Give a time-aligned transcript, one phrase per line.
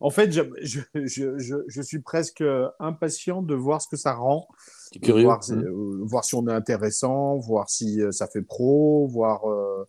[0.00, 0.80] En fait, je, je,
[1.38, 2.42] je, je, suis presque
[2.80, 4.48] impatient de voir ce que ça rend.
[5.00, 5.64] Curieux Voir, si- Mmh.
[5.64, 9.86] euh, voir si on est intéressant, voir si euh, ça fait pro, voir euh,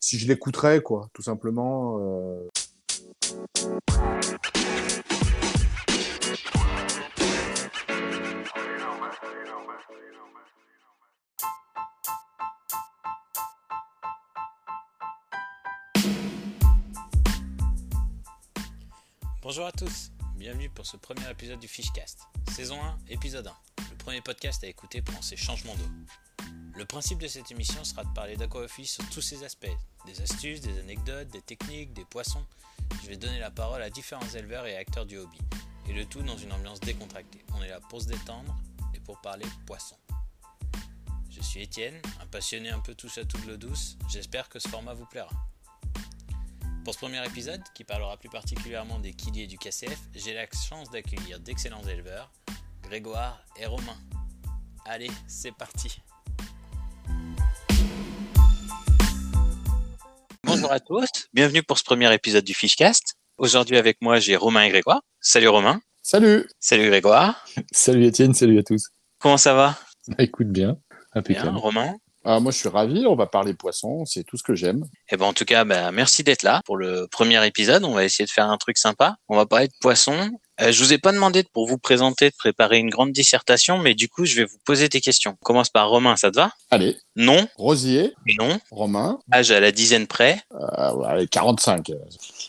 [0.00, 1.98] si je l'écouterais, quoi, tout simplement.
[2.00, 2.48] euh.
[19.52, 22.20] Bonjour à tous, bienvenue pour ce premier épisode du Fishcast,
[22.52, 23.52] saison 1, épisode 1,
[23.90, 26.46] le premier podcast à écouter pendant ces changements d'eau.
[26.74, 29.76] Le principe de cette émission sera de parler d'aquaoffice sur tous ses aspects,
[30.06, 32.46] des astuces, des anecdotes, des techniques, des poissons.
[33.02, 35.40] Je vais donner la parole à différents éleveurs et acteurs du hobby,
[35.86, 37.44] et le tout dans une ambiance décontractée.
[37.54, 38.56] On est là pour se détendre
[38.94, 39.98] et pour parler poissons.
[41.28, 44.58] Je suis Étienne, un passionné un peu touche à tout de l'eau douce, j'espère que
[44.58, 45.28] ce format vous plaira.
[46.84, 50.90] Pour ce premier épisode, qui parlera plus particulièrement des kiliers du KCF, j'ai la chance
[50.90, 52.32] d'accueillir d'excellents éleveurs,
[52.82, 53.96] Grégoire et Romain.
[54.84, 56.00] Allez, c'est parti
[60.44, 63.14] Bonjour à tous, bienvenue pour ce premier épisode du Fishcast.
[63.38, 65.02] Aujourd'hui avec moi j'ai Romain et Grégoire.
[65.20, 65.80] Salut Romain.
[66.02, 67.44] Salut Salut Grégoire.
[67.70, 68.88] Salut Étienne, salut à tous.
[69.20, 69.78] Comment ça va?
[70.08, 71.56] Bah, écoute bien, Bien, impeccable.
[71.58, 74.84] Romain Ah, Moi, je suis ravi, on va parler poisson, c'est tout ce que j'aime.
[75.10, 77.84] Eh ben, en tout cas, bah, merci d'être là pour le premier épisode.
[77.84, 79.16] On va essayer de faire un truc sympa.
[79.28, 80.30] On va parler de poissons.
[80.60, 83.78] Euh, je vous ai pas demandé de- pour vous présenter de préparer une grande dissertation,
[83.78, 85.32] mais du coup, je vais vous poser des questions.
[85.40, 86.52] On commence par Romain, ça te va?
[86.70, 88.60] Allez, Non, Rosier, non.
[88.70, 90.40] Romain, Âge à la dizaine près.
[90.54, 91.90] euh, allez, 45.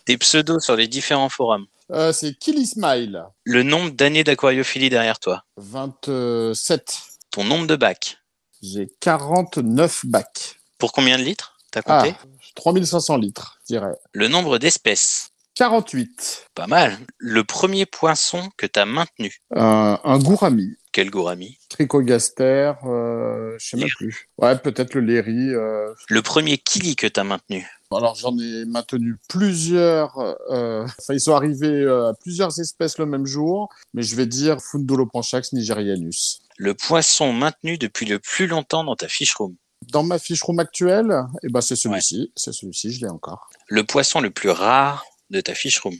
[0.05, 1.65] Des pseudos sur les différents forums.
[1.91, 5.43] Euh, c'est Killy Smile, Le nombre d'années d'aquariophilie derrière toi?
[5.57, 6.97] 27.
[7.31, 8.17] Ton nombre de bacs?
[8.65, 10.55] J'ai 49 bacs.
[10.77, 12.15] Pour combien de litres T'as Ah, compté
[12.55, 13.93] 3500 litres, je dirais.
[14.13, 15.29] Le nombre d'espèces.
[15.55, 16.47] 48.
[16.55, 16.97] Pas mal.
[17.17, 19.35] Le premier poisson que t'as maintenu.
[19.55, 20.77] Un, un gourami.
[20.93, 21.57] Quel gourami?
[21.69, 24.29] Trichogaster, euh, je sais même plus.
[24.37, 25.49] Ouais, peut-être le Léry.
[25.53, 25.93] euh.
[26.09, 27.67] Le premier kili que t'as maintenu.
[27.95, 30.17] Alors j'en ai maintenu plusieurs.
[30.49, 34.25] euh, Enfin, ils sont arrivés euh, à plusieurs espèces le même jour, mais je vais
[34.25, 36.41] dire Fundolopanchax nigerianus.
[36.57, 39.55] Le poisson maintenu depuis le plus longtemps dans ta fiche room.
[39.91, 42.31] Dans ma fiche room actuelle, eh ben c'est celui-ci.
[42.35, 43.49] C'est celui-ci, je l'ai encore.
[43.67, 45.95] Le poisson le plus rare de ta fiche room.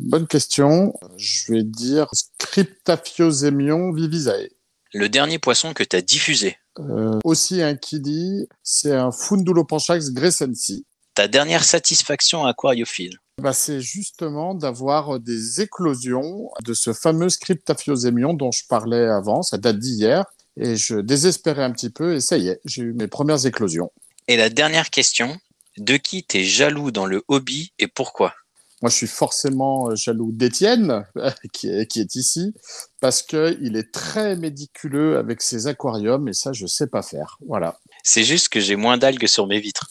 [0.00, 0.94] Bonne question.
[1.16, 4.48] Je vais dire Scriptaphiosemion vivisae.
[4.94, 6.56] Le dernier poisson que tu as diffusé.
[6.78, 10.86] Euh, aussi un kili, c'est un Fundulopanchax gressensi.
[11.18, 13.18] Ta dernière satisfaction aquariophile.
[13.42, 19.42] Bah, c'est justement d'avoir des éclosions de ce fameux Scriptaphiosemion dont je parlais avant.
[19.42, 20.26] Ça date d'hier.
[20.56, 22.14] Et je désespérais un petit peu.
[22.14, 23.90] Et ça y est, j'ai eu mes premières éclosions.
[24.28, 25.36] Et la dernière question.
[25.76, 28.32] De qui t'es jaloux dans le hobby et pourquoi?
[28.80, 31.04] Moi, je suis forcément jaloux d'Étienne,
[31.52, 32.54] qui est, qui est ici,
[33.00, 36.28] parce qu'il est très médiculeux avec ses aquariums.
[36.28, 37.38] Et ça, je sais pas faire.
[37.44, 37.76] Voilà.
[38.04, 39.88] C'est juste que j'ai moins d'algues sur mes vitres.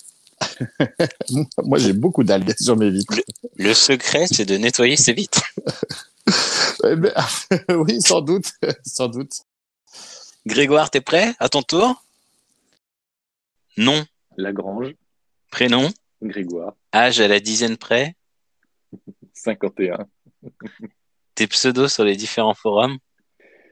[1.63, 3.15] Moi, j'ai beaucoup d'algues sur mes vitres.
[3.55, 5.43] Le secret, c'est de nettoyer ces vitres.
[6.83, 7.13] Eh ben,
[7.75, 8.51] oui, sans doute.
[8.85, 9.41] sans doute.
[10.45, 11.33] Grégoire, t'es prêt?
[11.39, 12.03] À ton tour?
[13.77, 14.05] Nom,
[14.37, 14.95] Lagrange,
[15.51, 18.15] prénom, Grégoire, âge à la dizaine près,
[19.33, 20.07] 51.
[21.35, 22.97] tes pseudos sur les différents forums?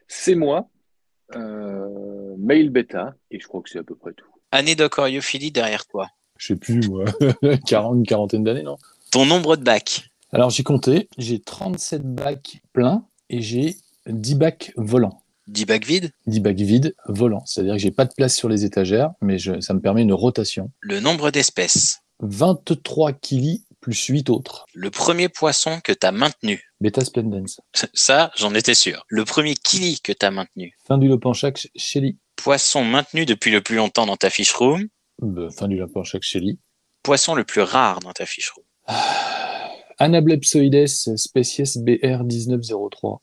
[0.07, 0.69] C'est moi,
[1.35, 4.27] euh, mail bêta, et je crois que c'est à peu près tout.
[4.51, 6.07] Année d'aquariophilie derrière toi.
[6.37, 7.05] Je sais plus, moi,
[7.67, 8.77] 40, une quarantaine d'années, non?
[9.11, 10.09] Ton nombre de bacs.
[10.31, 15.21] Alors j'ai compté, j'ai 37 bacs pleins et j'ai 10 bacs volants.
[15.47, 16.11] 10 bacs vides?
[16.27, 19.61] 10 bacs vides volants, c'est-à-dire que j'ai pas de place sur les étagères, mais je-
[19.61, 20.71] ça me permet une rotation.
[20.81, 21.99] Le nombre d'espèces.
[22.19, 24.65] 23 kili plus 8 autres.
[24.73, 26.63] Le premier poisson que t'as maintenu.
[26.81, 27.59] Beta splendens.
[27.93, 29.05] Ça, j'en étais sûr.
[29.07, 30.75] Le premier kili que t'as maintenu.
[30.87, 32.17] Fin du Lopanchac Shelly.
[32.35, 34.87] Poisson maintenu depuis le plus longtemps dans ta fiche room.
[35.21, 35.81] Fin du
[36.21, 36.59] Shelly.
[37.03, 38.65] Poisson le plus rare dans ta fiche room.
[39.97, 43.21] Anablepsoides species BR 1903.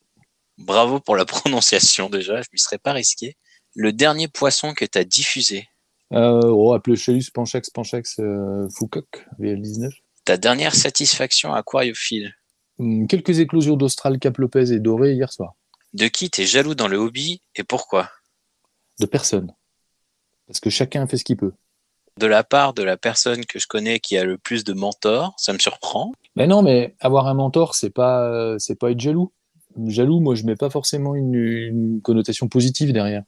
[0.58, 3.36] Bravo pour la prononciation déjà, je m'y serais pas risqué.
[3.74, 5.66] Le dernier poisson que t'as diffusé.
[6.12, 9.06] Euh, oh, Aplechelus Panchax Panchax euh, Foucault,
[9.40, 9.90] VL19.
[10.24, 12.34] Ta dernière satisfaction aquariophile.
[12.78, 15.54] Hum, Quelques éclosions d'Austral Cap Lopez et Doré hier soir.
[15.94, 18.10] De qui t'es jaloux dans le hobby et pourquoi?
[19.00, 19.52] De personne.
[20.46, 21.52] Parce que chacun fait ce qu'il peut.
[22.18, 25.34] De la part de la personne que je connais qui a le plus de mentors,
[25.38, 26.12] ça me surprend.
[26.36, 29.32] Mais non, mais avoir un mentor, c'est pas, euh, c'est pas être jaloux.
[29.86, 33.22] Jaloux, moi, je mets pas forcément une, une connotation positive derrière.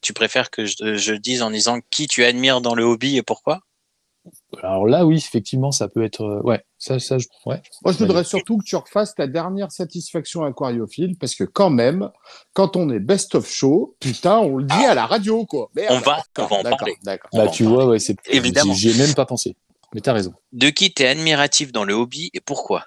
[0.00, 3.22] Tu préfères que je, je dise en disant qui tu admires dans le hobby et
[3.22, 3.60] pourquoi?
[4.62, 6.22] Alors là, oui, effectivement, ça peut être.
[6.22, 7.62] euh, ouais, ça, ça, je- ouais.
[7.84, 12.10] Moi, je voudrais surtout que tu refasses ta dernière satisfaction aquariophile, parce que quand même,
[12.52, 15.70] quand on est best of show, putain, on le dit à la radio, quoi.
[15.74, 15.94] Merde.
[15.96, 16.94] On va, on va en d'accord, parler.
[17.02, 17.30] D'accord.
[17.32, 18.16] Bah, tu vois, ouais, c'est.
[18.28, 18.74] Évidemment.
[18.74, 19.56] J'y ai même pas pensé.
[19.94, 20.34] Mais t'as raison.
[20.52, 22.84] De qui tu es admiratif dans le hobby et pourquoi?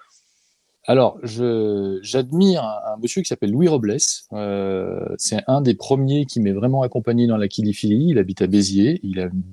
[0.86, 3.96] Alors, je, j'admire un, un monsieur qui s'appelle Louis Robles.
[4.34, 8.10] Euh, c'est un des premiers qui m'est vraiment accompagné dans la kiliphilie.
[8.10, 9.00] Il habite à Béziers.
[9.02, 9.44] Il a une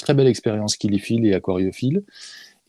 [0.00, 2.02] très belle expérience kiliphile et aquariophile.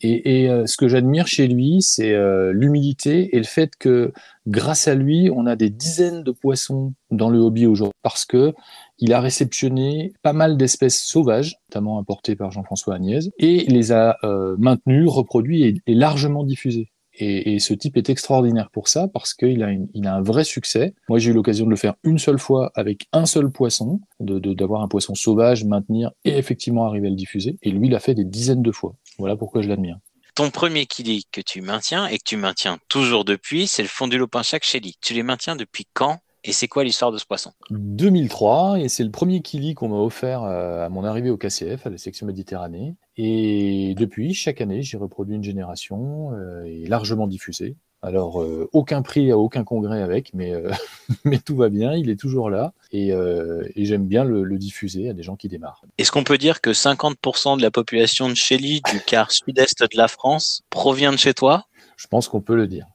[0.04, 4.12] Et, euh, ce que j'admire chez lui, c'est euh, l'humilité et le fait que
[4.48, 8.52] grâce à lui, on a des dizaines de poissons dans le hobby aujourd'hui parce que
[8.98, 14.16] il a réceptionné pas mal d'espèces sauvages, notamment importées par Jean-François Agnès, et les a
[14.24, 16.91] euh, maintenues, reproduits et, et largement diffusées.
[17.14, 20.22] Et, et ce type est extraordinaire pour ça parce qu'il a, une- il a un
[20.22, 20.94] vrai succès.
[21.08, 24.38] Moi, j'ai eu l'occasion de le faire une seule fois avec un seul poisson, de
[24.38, 27.58] de- d'avoir un poisson sauvage, maintenir et effectivement arriver à le diffuser.
[27.62, 28.94] Et lui, il l'a fait des dizaines de fois.
[29.18, 29.98] Voilà pourquoi je l'admire.
[30.34, 34.18] Ton premier kili que tu maintiens et que tu maintiens toujours depuis, c'est le fondu
[34.18, 34.96] au pain chac Shelly.
[35.02, 37.52] Tu les maintiens depuis quand et c'est quoi l'histoire de ce poisson?
[37.70, 41.86] 2003 et c'est le premier kili qu'on m'a offert euh, à mon arrivée au KCF,
[41.86, 42.94] à la section Méditerranée.
[43.16, 47.76] Et depuis, chaque année, j'ai reproduit une génération euh, et largement diffusé.
[48.00, 50.72] Alors, euh, aucun prix à aucun congrès avec, mais, euh,
[51.24, 55.08] mais tout va bien, il est toujours là et, et j'aime bien le, le diffuser
[55.08, 55.84] à des gens qui démarrent.
[55.98, 59.96] Est-ce qu'on peut dire que 50% de la population de Shelly, du quart sud-est de
[59.96, 61.66] la France, provient de chez toi?
[61.96, 62.86] Je pense qu'on peut le dire.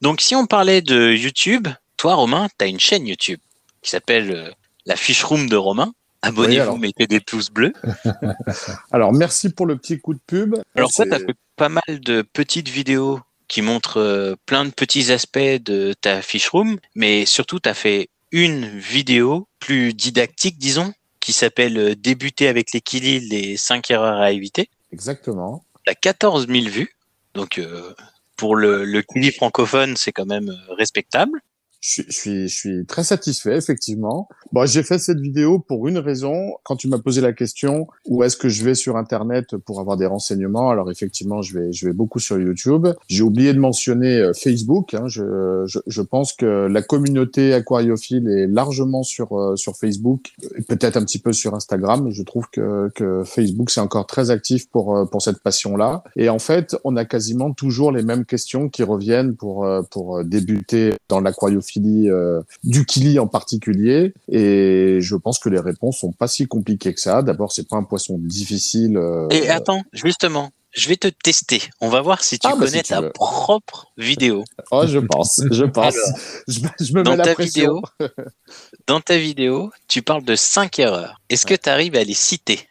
[0.00, 3.40] Donc si on parlait de YouTube, toi Romain, tu as une chaîne YouTube
[3.80, 4.54] qui s'appelle
[4.86, 5.92] La Fish Room de Romain.
[6.22, 6.78] Abonnez-vous, alors.
[6.78, 7.72] mettez des pouces bleus.
[8.92, 10.56] Alors, merci pour le petit coup de pub.
[10.76, 14.70] Alors toi, tu as fait pas mal de petites vidéos qui montrent euh, plein de
[14.70, 20.58] petits aspects de ta Fish Room, mais surtout tu as fait une vidéo plus didactique,
[20.58, 24.70] disons, qui s'appelle euh, Débuter avec les Kili, les 5 erreurs à éviter.
[24.92, 25.64] Exactement.
[25.84, 26.96] T'as 14 000 vues,
[27.34, 27.92] donc euh,
[28.36, 31.42] pour le, le Kili francophone, c'est quand même respectable.
[31.82, 34.28] Je suis, je suis, très satisfait, effectivement.
[34.52, 36.52] Bon, j'ai fait cette vidéo pour une raison.
[36.62, 39.96] Quand tu m'as posé la question, où est-ce que je vais sur Internet pour avoir
[39.96, 42.86] des renseignements Alors, effectivement, je vais, je vais beaucoup sur YouTube.
[43.08, 44.94] J'ai oublié de mentionner euh, Facebook.
[44.94, 45.08] hein.
[45.08, 50.34] Je, je, je pense que la communauté aquariophile est largement sur, euh, sur Facebook,
[50.68, 54.70] peut-être un petit peu sur Instagram, je trouve que, que Facebook, c'est encore très actif
[54.70, 56.04] pour, euh, pour cette passion-là.
[56.14, 60.94] Et en fait, on a quasiment toujours les mêmes questions qui reviennent pour, pour débuter
[61.08, 64.12] dans l'aquariophilie euh, du kili en particulier.
[64.28, 67.22] Et je pense que les réponses sont pas si compliquées que ça.
[67.22, 68.96] D'abord, c'est pas un poisson difficile.
[68.96, 71.62] euh, Et attends, justement, je vais te tester.
[71.80, 73.10] On va voir si tu Ah, bah, connais si tu ta veux.
[73.12, 74.44] propre vidéo.
[74.70, 75.94] Oh, je pense, je pense.
[75.96, 77.74] Alors, je, me- je me dans mets la ta pression.
[77.98, 78.08] vidéo,
[78.86, 81.20] dans ta vidéo, tu parles de cinq erreurs.
[81.28, 82.68] Est-ce que tu arrives à les citer?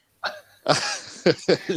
[1.70, 1.74] Je,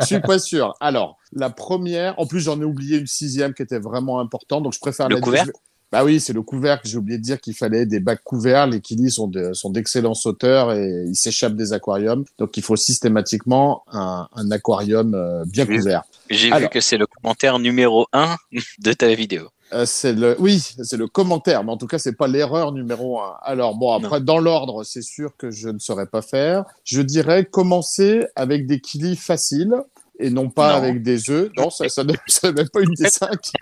[0.00, 0.74] je suis pas sûr.
[0.80, 4.74] Alors, la première, en plus j'en ai oublié une sixième qui était vraiment importante, donc
[4.74, 5.52] je préfère Le la vais-
[5.94, 6.88] Bah oui, c'est le couvercle.
[6.88, 8.66] J'ai oublié de dire qu'il fallait des bacs couverts.
[8.66, 12.24] Les kilis sont de- sont d'excellents sauteurs et ils s'échappent des aquariums.
[12.36, 16.02] Donc il faut systématiquement un, un aquarium euh, bien couvert.
[16.30, 18.34] J'ai vu que c'est le commentaire numéro un
[18.80, 19.50] de ta vidéo.
[19.72, 23.20] Euh, c'est le, oui, c'est le commentaire, mais en tout cas, c'est pas l'erreur numéro
[23.20, 23.36] un.
[23.42, 26.64] Alors bon, après, dans l'ordre, c'est sûr que je ne saurais pas faire.
[26.84, 29.74] Je dirais commencer avec des kilis faciles
[30.18, 30.76] et non pas Non.
[30.84, 31.50] avec des œufs.
[31.56, 33.52] Non, ça, ça même pas une des cinq.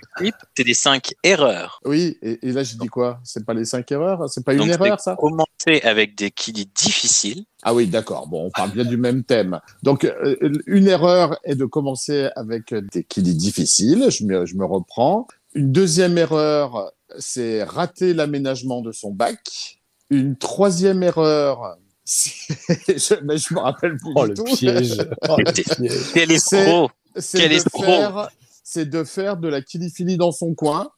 [0.56, 1.80] C'est des cinq erreurs.
[1.85, 3.21] Oui, et, et là, je dis quoi?
[3.25, 4.28] C'est pas les cinq erreurs?
[4.28, 5.16] C'est pas une erreur, ça?
[5.16, 7.44] Commencer avec des kilis difficiles.
[7.62, 8.26] Ah oui, d'accord.
[8.28, 9.61] Bon, on parle bien du même thème.
[9.82, 14.06] Donc, euh, une erreur est de commencer avec des kilis difficiles.
[14.11, 15.26] Je me, je me reprends.
[15.54, 19.78] Une deuxième erreur, c'est rater l'aménagement de son bac.
[20.11, 21.76] Une troisième erreur,
[23.23, 24.44] mais je me rappelle plus Oh, du le tout.
[24.44, 24.97] piège.
[25.28, 25.92] Oh, le C'est- piège.
[26.12, 28.28] Quel C'est- de faire,
[28.64, 30.90] c'est de faire de la kiliphilie dans son coin.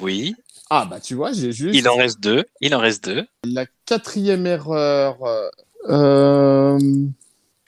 [0.00, 0.34] Oui,
[0.70, 2.44] Ah bah tu vois, j'ai juste il en reste deux.
[2.60, 3.26] Il en reste deux.
[3.44, 5.16] la quatrième erreur.
[5.88, 6.78] Euh...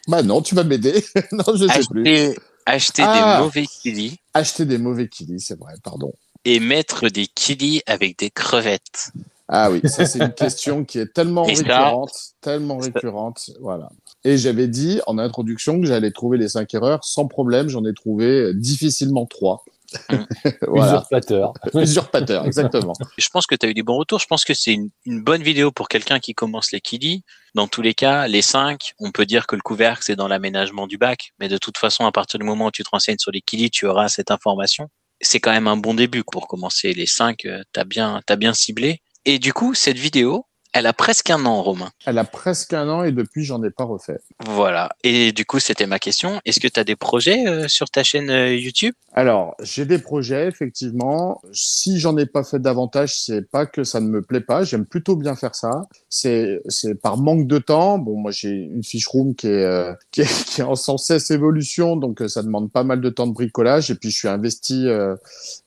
[0.08, 1.04] Bah non, tu vas m'aider.
[1.32, 2.02] non, je sais plus.
[2.06, 2.34] Acheter,
[2.66, 3.36] acheter Ah.
[3.38, 6.12] des mauvais kilis Acheter des mauvais kilis, c'est vrai, pardon.
[6.44, 9.10] et mettre des kilis avec des crevettes.
[9.48, 13.90] Ah oui, ça c'est une question qui est tellement récurrente, tellement récurrente, voilà.
[14.24, 17.92] Et j'avais dit en introduction que j'allais trouver les cinq erreurs sans problème, j'en ai
[17.92, 19.64] trouvé euh, difficilement trois.
[20.66, 21.52] voilà, Usurpateur.
[21.74, 22.94] usurpateur, exactement.
[23.18, 24.18] Je pense que tu as eu des bons retours.
[24.20, 27.24] Je pense que c'est une, une bonne vidéo pour quelqu'un qui commence les kilis.
[27.54, 30.86] Dans tous les cas, les cinq, on peut dire que le couvercle, c'est dans l'aménagement
[30.86, 31.32] du bac.
[31.38, 33.70] Mais de toute façon, à partir du moment où tu te renseignes sur les kilis,
[33.70, 34.88] tu auras cette information.
[35.20, 36.94] C'est quand même un bon début pour commencer.
[36.94, 39.02] Les cinq, tu as bien, t'as bien ciblé.
[39.24, 41.90] Et du coup, cette vidéo, elle a presque un an, Romain.
[42.06, 44.18] Elle a presque un an et depuis, j'en ai pas refait.
[44.46, 44.88] Voilà.
[45.04, 46.40] Et du coup, c'était ma question.
[46.46, 48.94] Est-ce que tu as des projets euh, sur ta chaîne euh, YouTube?
[49.12, 51.42] Alors, j'ai des projets, effectivement.
[51.52, 54.64] Si j'en ai pas fait davantage, c'est pas que ça ne me plaît pas.
[54.64, 55.82] J'aime plutôt bien faire ça.
[56.08, 56.62] C'est,
[57.02, 57.98] par manque de temps.
[57.98, 60.96] Bon, moi, j'ai une fiche room qui est, euh, qui est, qui est en sans
[60.96, 63.90] cesse évolution, donc ça demande pas mal de temps de bricolage.
[63.90, 64.86] Et puis, je suis investi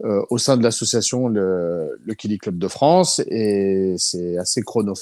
[0.04, 4.95] au sein de l'association le, le Kili Club de France et c'est assez chronophage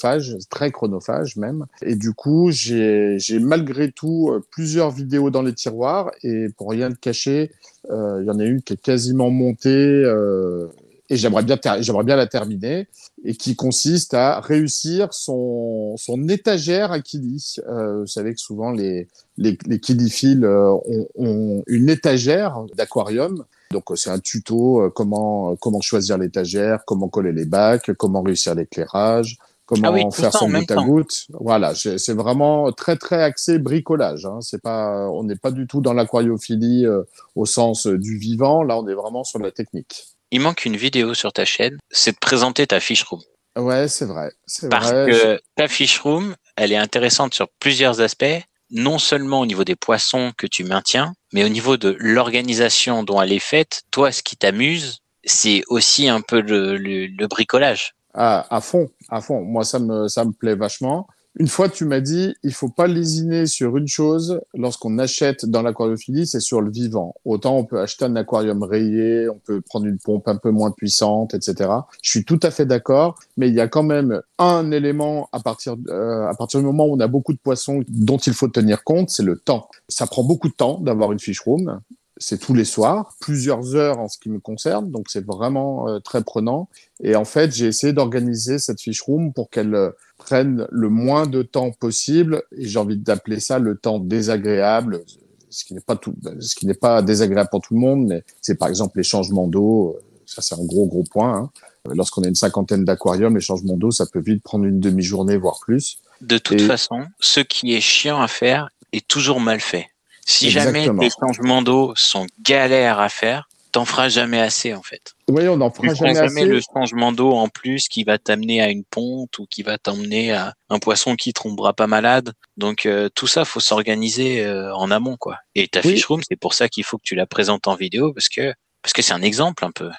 [0.50, 1.66] très chronophage même.
[1.82, 6.90] Et du coup, j'ai malgré tout euh, plusieurs vidéos dans les tiroirs et pour rien
[6.90, 7.50] te cacher,
[7.90, 10.68] euh, il y en a une qui est quasiment montée euh,
[11.10, 12.88] et j'aimerais bien, j'aimerais bien la terminer
[13.24, 17.56] et qui consiste à réussir son, son étagère à Kili.
[17.66, 24.10] Vous savez que souvent les, les, les Kiliphiles ont, ont une étagère d'aquarium donc c'est
[24.10, 29.36] un tuto comment comment choisir l'étagère, comment coller les bacs, comment réussir l'éclairage,
[29.66, 31.26] comment ah faire son goutte à goutte.
[31.30, 34.26] Voilà, c'est vraiment très très axé bricolage.
[34.26, 34.38] Hein.
[34.40, 37.02] C'est pas, on n'est pas du tout dans l'aquariophilie euh,
[37.34, 38.62] au sens euh, du vivant.
[38.62, 40.04] Là, on est vraiment sur la technique.
[40.30, 43.20] Il manque une vidéo sur ta chaîne, c'est de présenter ta fiche room.
[43.56, 44.32] Ouais, c'est vrai.
[44.68, 45.10] Parce vrai.
[45.10, 48.42] que ta fiche room, elle est intéressante sur plusieurs aspects.
[48.70, 53.22] Non seulement au niveau des poissons que tu maintiens, mais au niveau de l'organisation dont
[53.22, 53.82] elle est faite.
[53.92, 57.93] Toi, ce qui t'amuse, c'est aussi un peu le, le, le bricolage.
[58.14, 59.42] À fond, à fond.
[59.42, 61.08] Moi, ça me, ça me plaît vachement.
[61.36, 65.62] Une fois, tu m'as dit, il faut pas lésiner sur une chose lorsqu'on achète dans
[65.62, 67.12] l'aquariophilie, c'est sur le vivant.
[67.24, 70.70] Autant on peut acheter un aquarium rayé, on peut prendre une pompe un peu moins
[70.70, 71.70] puissante, etc.
[72.02, 75.40] Je suis tout à fait d'accord, mais il y a quand même un élément à
[75.40, 78.46] partir, euh, à partir du moment où on a beaucoup de poissons dont il faut
[78.46, 79.68] tenir compte, c'est le temps.
[79.88, 81.80] Ça prend beaucoup de temps d'avoir une fish room
[82.16, 85.98] c'est tous les soirs, plusieurs heures en ce qui me concerne, donc c'est vraiment euh,
[85.98, 86.68] très prenant.
[87.02, 91.26] Et en fait, j'ai essayé d'organiser cette fiche room pour qu'elle euh, prenne le moins
[91.26, 95.02] de temps possible, et j'ai envie d'appeler ça le temps désagréable,
[95.50, 98.22] ce qui n'est pas tout, ce qui n'est pas désagréable pour tout le monde, mais
[98.40, 99.96] c'est par exemple les changements d'eau.
[100.26, 101.36] Ça, c'est un gros gros point.
[101.36, 101.50] Hein.
[101.94, 105.58] Lorsqu'on a une cinquantaine d'aquariums, les changements d'eau, ça peut vite prendre une demi-journée, voire
[105.60, 105.98] plus.
[106.22, 106.66] De toute et...
[106.66, 109.88] façon, ce qui est chiant à faire est toujours mal fait.
[110.26, 110.84] Si Exactement.
[110.84, 115.14] jamais tes changements d'eau sont galères à faire, t'en feras jamais assez en fait.
[115.28, 116.44] Oui, on n'en fera tu jamais, jamais assez.
[116.46, 120.32] le changement d'eau en plus qui va t'amener à une ponte ou qui va t'emmener
[120.32, 122.32] à un poisson qui tombera pas malade.
[122.56, 125.38] Donc euh, tout ça, faut s'organiser euh, en amont quoi.
[125.54, 125.90] Et ta Oui.
[125.94, 128.54] fiche room, c'est pour ça qu'il faut que tu la présentes en vidéo parce que
[128.82, 129.90] parce que c'est un exemple un peu.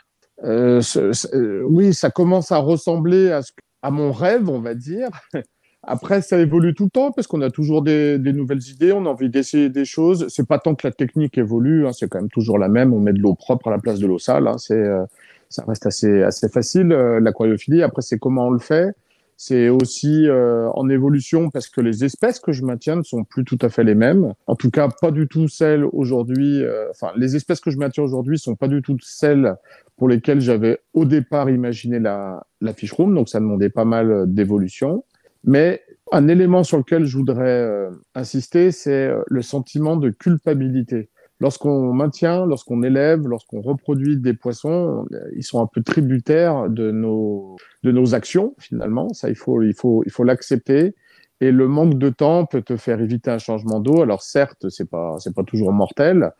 [0.44, 3.52] Euh, ce- ce- euh, oui, ça commence à ressembler à, ce,
[3.82, 5.10] à mon rêve, on va dire.
[5.88, 9.06] Après, ça évolue tout le temps parce qu'on a toujours des, des nouvelles idées, on
[9.06, 10.28] a envie d'essayer des choses.
[10.30, 12.94] C'est pas tant que la technique évolue, hein, c'est quand même toujours la même.
[12.94, 14.48] On met de l'eau propre à la place de l'eau sale.
[14.48, 15.04] Hein, c'est, euh,
[15.50, 17.84] ça reste assez, assez facile euh, l'aquariophilie.
[17.84, 18.94] Après, c'est comment on le fait.
[19.38, 23.44] C'est aussi euh, en évolution parce que les espèces que je maintiens ne sont plus
[23.44, 24.34] tout à fait les mêmes.
[24.48, 26.64] En tout cas, pas du tout celles aujourd'hui.
[26.64, 29.56] euh, Enfin, les espèces que je maintiens aujourd'hui sont pas du tout celles
[29.98, 33.14] pour lesquelles j'avais au départ imaginé la, la fish room.
[33.14, 35.04] Donc, ça demandait pas mal d'évolution.
[35.46, 41.10] Mais un élément sur lequel je voudrais euh, insister, c'est euh, le sentiment de culpabilité.
[41.40, 46.92] Lorsqu'on maintient, lorsqu'on élève, lorsqu'on reproduit des poissons, euh, ils sont un peu tributaires de
[46.92, 49.14] nos, de nos actions, finalement.
[49.14, 50.96] Ça, il faut, il faut, il faut l'accepter.
[51.42, 54.02] Et le manque de temps peut te faire éviter un changement d'eau.
[54.02, 56.32] Alors, certes, c'est pas, c'est pas toujours mortel.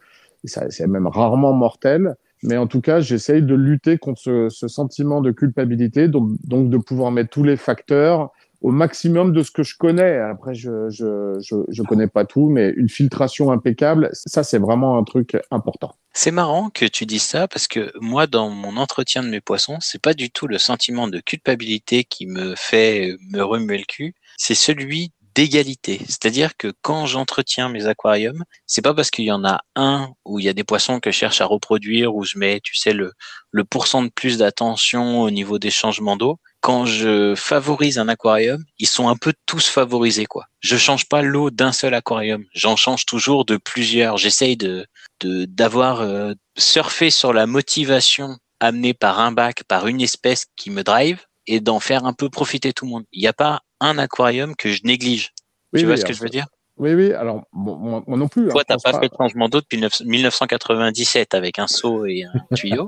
[0.46, 2.16] C'est même rarement mortel.
[2.44, 6.70] Mais en tout cas, j'essaye de lutter contre ce, ce sentiment de culpabilité, donc, donc
[6.70, 8.32] de pouvoir mettre tous les facteurs
[8.62, 10.18] au maximum de ce que je connais.
[10.18, 14.98] Après, je je, je, je connais pas tout, mais une filtration impeccable, ça, c'est vraiment
[14.98, 15.96] un truc important.
[16.14, 19.78] C'est marrant que tu dises ça parce que moi, dans mon entretien de mes poissons,
[19.82, 24.16] c'est pas du tout le sentiment de culpabilité qui me fait me remuer le cul,
[24.38, 26.00] c'est celui d'égalité.
[26.08, 30.40] C'est-à-dire que quand j'entretiens mes aquariums, c'est pas parce qu'il y en a un où
[30.40, 32.94] il y a des poissons que je cherche à reproduire, où je mets, tu sais,
[32.94, 33.12] le,
[33.52, 36.40] le de plus d'attention au niveau des changements d'eau.
[36.66, 40.48] Quand je favorise un aquarium, ils sont un peu tous favorisés, quoi.
[40.62, 42.44] Je change pas l'eau d'un seul aquarium.
[42.56, 44.18] J'en change toujours de plusieurs.
[44.18, 44.88] J'essaye de,
[45.20, 50.72] de, d'avoir euh, surfé sur la motivation amenée par un bac, par une espèce qui
[50.72, 53.04] me drive et d'en faire un peu profiter tout le monde.
[53.12, 55.34] Il n'y a pas un aquarium que je néglige.
[55.72, 56.48] Oui, tu vois oui, ce que je veux dire?
[56.78, 58.50] Oui, oui, alors bon, moi, moi non plus.
[58.50, 62.06] Toi, hein, t'as je pas fait de changement d'eau depuis 9 1997 avec un seau
[62.06, 62.88] et un tuyau?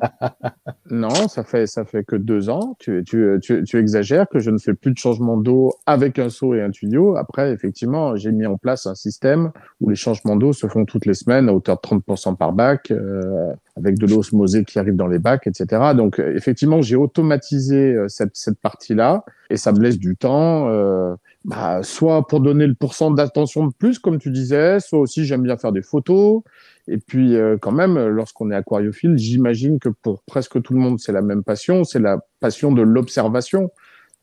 [0.92, 2.76] Non, ça fait ça fait que deux ans.
[2.80, 6.30] Tu, tu, tu, tu exagères que je ne fais plus de changement d'eau avec un
[6.30, 7.16] seau et un tuyau.
[7.16, 11.06] Après, effectivement, j'ai mis en place un système où les changements d'eau se font toutes
[11.06, 14.96] les semaines à hauteur de 30% par bac, euh, avec de l'eau osmosée qui arrive
[14.98, 15.94] dans les bacs, etc.
[15.96, 20.68] Donc, euh, effectivement, j'ai automatisé euh, cette, cette partie-là et ça me laisse du temps.
[20.70, 21.16] euh,
[21.48, 25.44] bah, soit pour donner le pourcent d'attention de plus, comme tu disais, soit aussi j'aime
[25.44, 26.44] bien faire des photos.
[26.90, 31.00] Et puis, euh, quand même, lorsqu'on est aquariophile, j'imagine que pour presque tout le monde,
[31.00, 33.72] c'est la même passion, c'est la passion de l'observation.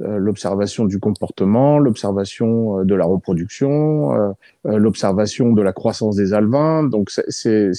[0.03, 6.83] Euh, l'observation du comportement, l'observation euh, de la reproduction, l'observation de la croissance des alevins.
[6.83, 7.71] Donc, c'est,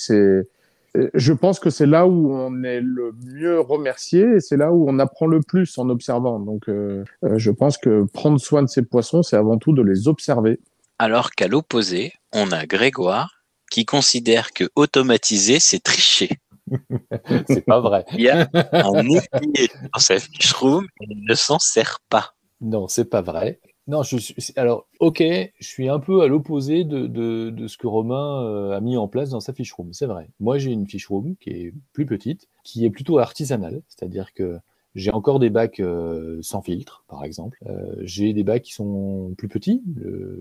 [1.14, 4.90] je pense que c'est là où on est le mieux remercié et c'est là où
[4.90, 6.40] on apprend le plus en observant.
[6.40, 9.82] Donc, euh, euh, je pense que prendre soin de ces poissons, c'est avant tout de
[9.82, 10.60] les observer.
[11.00, 16.30] Alors qu'à l'opposé, on a Grégoire qui considère que automatiser, c'est tricher.
[17.48, 18.06] C'est pas vrai.
[18.14, 22.34] Il y a un aiguillé dans sa fiche room et il ne s'en sert pas.
[22.60, 23.60] Non, c'est pas vrai.
[23.88, 24.36] Non, je suis.
[24.56, 28.76] Alors, ok, je suis un peu à l'opposé de, de, de ce que Romain euh,
[28.76, 29.94] a mis en place dans sa fiche room.
[29.94, 30.30] C'est vrai.
[30.40, 34.58] Moi, j'ai une fiche room qui est plus petite, qui est plutôt artisanale, c'est-à-dire que
[34.96, 37.60] j'ai encore des bacs euh, sans filtre, par exemple.
[37.68, 39.84] Euh, j'ai des bacs qui sont plus petits.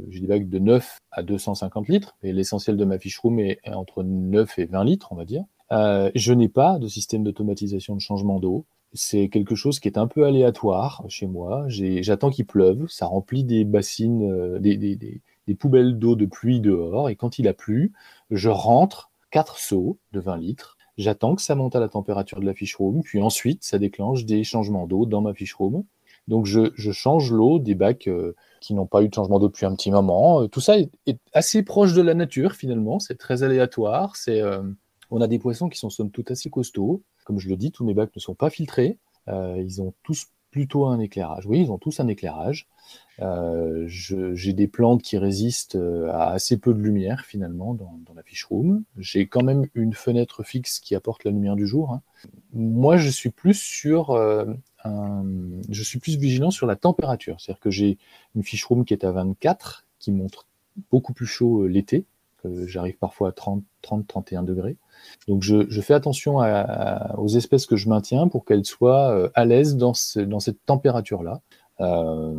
[0.09, 3.59] J'ai des bacs de 9 à 250 litres, et l'essentiel de ma fiche room est
[3.67, 5.45] entre 9 et 20 litres, on va dire.
[5.71, 8.65] Je n'ai pas de système d'automatisation de changement d'eau.
[8.95, 11.65] C'est quelque chose qui est un peu aléatoire chez moi.
[11.69, 17.17] J'attends qu'il pleuve, ça remplit des bassines, euh, des, poubelles d'eau de pluie dehors, et
[17.17, 17.93] quand il a plu,
[18.31, 20.79] je rentre quatre seaux de 20 litres.
[20.97, 24.25] J'attends que ça monte à la température de la fiche room, puis ensuite ça déclenche
[24.27, 25.83] des changements d'eau dans ma fiche room.
[26.29, 29.67] Donc je, change l'eau des bacs euh, qui n'ont pas eu de changement d'eau depuis
[29.67, 30.43] un petit moment.
[30.43, 30.91] Euh, Tout ça est,
[31.33, 34.15] assez proche de la nature finalement, c'est très aléatoire.
[35.11, 37.03] On a des poissons qui sont somme toute assez costauds.
[37.25, 38.99] Comme je le dis, tous mes bacs ne sont pas filtrés.
[39.29, 41.47] Euh, ils ont tous plutôt un éclairage.
[41.47, 42.69] Oui, ils ont tous un éclairage.
[43.21, 48.23] Euh, J'ai des plantes qui résistent euh, à assez peu de lumière finalement dans, la
[48.23, 48.85] fish room.
[48.97, 51.93] J'ai quand même une fenêtre fixe qui apporte la lumière du jour.
[51.93, 52.03] hein.
[52.53, 54.17] Moi, je suis plus sur
[54.85, 57.41] je suis plus vigilant sur la température.
[57.41, 57.99] C'est-à-dire que j'ai
[58.37, 60.47] une fish room qui est à 24, qui montre
[60.91, 62.05] beaucoup plus chaud l'été.
[62.67, 64.77] J'arrive parfois à 30, 30, 31 degrés.
[65.29, 69.11] Donc je, je fais attention à- à- aux espèces que je maintiens pour qu'elles soient
[69.11, 71.41] euh, à l'aise dans, ce- dans cette température-là.
[71.81, 72.33] Euh,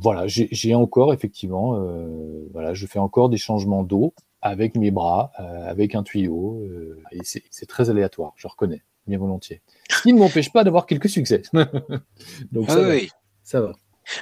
[0.00, 5.32] voilà, j'ai encore effectivement, euh, voilà, je fais encore des changements d'eau avec mes bras,
[5.40, 9.60] euh, avec un tuyau, euh, et c'est très aléatoire, je reconnais, bien volontiers.
[9.90, 11.42] Ce qui ne m'empêche pas d'avoir quelques succès.
[12.52, 13.08] Donc Ah ça, va, oui.
[13.42, 13.72] ça va.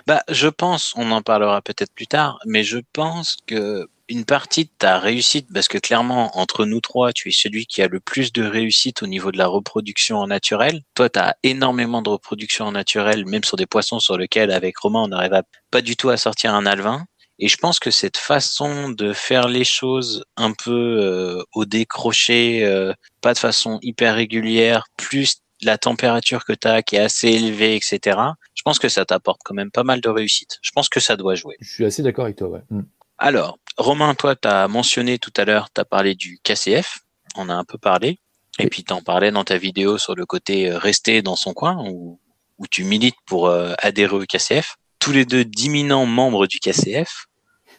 [0.06, 4.64] Bah, je pense, on en parlera peut-être plus tard, mais je pense que une partie
[4.64, 8.00] de ta réussite, parce que clairement, entre nous trois, tu es celui qui a le
[8.00, 10.82] plus de réussite au niveau de la reproduction en naturel.
[10.94, 14.78] Toi, tu as énormément de reproduction en naturel, même sur des poissons sur lesquels, avec
[14.78, 17.04] Romain, on n'arrive pas du tout à sortir un alvin.
[17.38, 22.64] Et je pense que cette façon de faire les choses un peu euh, au décroché,
[22.64, 27.28] euh, pas de façon hyper régulière, plus la température que tu as qui est assez
[27.28, 28.18] élevée, etc.
[28.54, 30.58] Je pense que ça t'apporte quand même pas mal de réussite.
[30.62, 31.56] Je pense que ça doit jouer.
[31.60, 32.48] Je suis assez d'accord avec toi.
[32.48, 32.62] Ouais.
[32.70, 32.82] Mm.
[33.18, 36.98] Alors, Romain, toi, tu as mentionné tout à l'heure, tu as parlé du KCF,
[37.36, 38.18] on a un peu parlé,
[38.58, 38.68] et Oui.
[38.70, 41.76] puis tu en parlais dans ta vidéo sur le côté euh, rester dans son coin,
[41.88, 42.20] où,
[42.58, 44.76] où tu milites pour euh, adhérer au KCF.
[44.98, 47.26] Tous les deux d'imminents membres du KCF.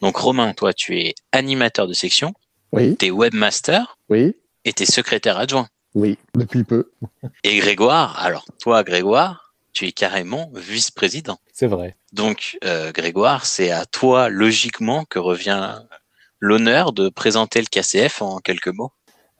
[0.00, 2.32] Donc Romain, toi, tu es animateur de section,
[2.72, 5.68] Oui, tu es webmaster oui, et tu es secrétaire adjoint.
[5.94, 6.92] oui, depuis peu.
[7.42, 9.47] Et Grégoire, alors toi, Grégoire,
[9.78, 11.38] tu es carrément vice-président.
[11.52, 11.96] C'est vrai.
[12.12, 15.78] Donc, euh, Grégoire, c'est à toi, logiquement, que revient
[16.40, 18.90] l'honneur de présenter le KCF en quelques mots.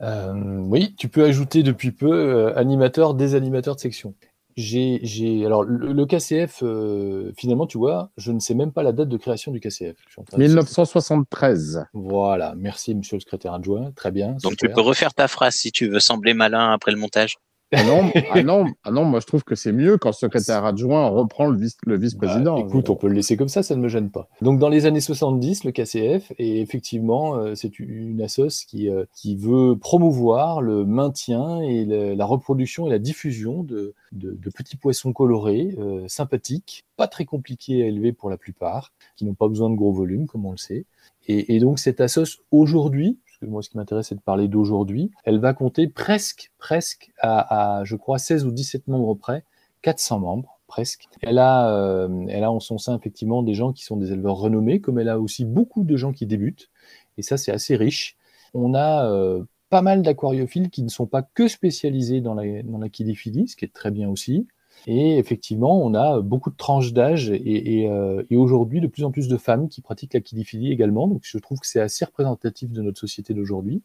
[0.01, 4.15] Euh, oui, tu peux ajouter depuis peu euh, animateur des animateurs de section.
[4.55, 8.81] J'ai, j'ai, alors le, le KCF, euh, finalement, tu vois, je ne sais même pas
[8.83, 9.97] la date de création du KCF.
[10.07, 11.83] Je suis en train de- 1973.
[11.93, 14.37] Voilà, merci Monsieur le secrétaire adjoint, très bien.
[14.41, 17.35] Donc, tu peux refaire ta phrase si tu veux sembler malin après le montage.
[17.71, 20.65] Ah non, ah non, ah non, moi je trouve que c'est mieux quand le secrétaire
[20.65, 22.55] adjoint reprend le vice- le vice-président.
[22.59, 24.27] Bah, écoute, on peut le laisser comme ça, ça ne me gêne pas.
[24.41, 29.05] Donc dans les années 70, le KCF, et effectivement, euh, c'est une assoce qui, euh,
[29.13, 34.49] qui veut promouvoir le maintien et le- la reproduction et la diffusion de, de, de
[34.49, 39.35] petits poissons colorés, euh, sympathiques, pas très compliqués à élever pour la plupart, qui n'ont
[39.35, 40.85] pas besoin de gros volumes, comme on le sait.
[41.27, 45.39] Et, et donc cette assoce aujourd'hui, moi ce qui m'intéresse c'est de parler d'aujourd'hui, elle
[45.39, 49.43] va compter presque, presque à, je crois, 16 ou 17 membres près,
[49.81, 51.07] 400 membres presque.
[51.21, 54.37] Elle a, euh, elle a en son sein effectivement des gens qui sont des éleveurs
[54.37, 56.69] renommés, comme elle a aussi beaucoup de gens qui débutent.
[57.17, 58.17] et ça c'est assez riche.
[58.53, 62.77] On a euh, pas mal d'aquariophiles qui ne sont pas que spécialisés dans la, dans
[62.77, 64.47] la ce qui est très bien aussi.
[64.87, 69.27] Et effectivement, on a beaucoup de tranches d'âge et, euh, aujourd'hui de plus en plus
[69.27, 71.07] de femmes qui pratiquent la kidiphilie également.
[71.07, 73.81] Donc je trouve que c'est assez représentatif de notre société d'aujourd'hui.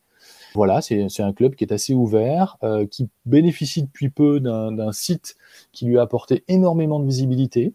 [0.54, 5.36] Voilà, c'est un club qui est assez ouvert, euh, qui bénéficie depuis peu d'un site
[5.72, 7.74] qui lui a apporté énormément de visibilité.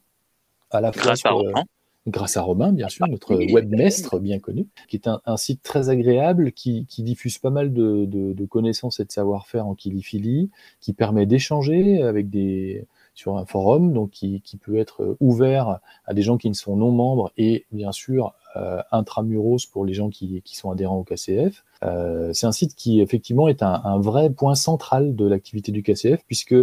[0.71, 1.63] À la grâce à Romain.
[2.07, 6.53] Grâce à Romain, bien sûr, notre webmestre bien connu, qui est un, site très agréable,
[6.53, 12.29] qui, diffuse pas mal de, connaissances et de savoir-faire en kiliphilie, qui permet d'échanger avec
[12.29, 12.85] des,
[13.19, 16.91] sur un forum, donc qui, peut être ouvert à des gens qui ne sont non
[16.91, 21.65] membres et bien sûr euh, intramuros pour les gens qui, sont adhérents au KCF.
[21.83, 26.23] Euh, c'est un site qui effectivement est un, vrai point central de l'activité du KCF
[26.25, 26.55] puisque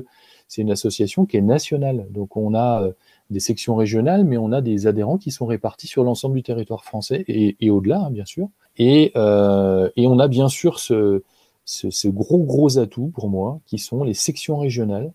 [0.49, 2.07] c'est une association qui est nationale.
[2.11, 2.93] Donc on a euh,
[3.29, 6.85] des sections régionales, mais on a des adhérents qui sont répartis sur l'ensemble du territoire
[6.85, 8.49] français et, au-delà, hein, bien sûr.
[8.79, 11.23] Et, on a bien sûr ce,
[11.67, 15.13] ce, gros gros atout pour moi qui sont les sections régionales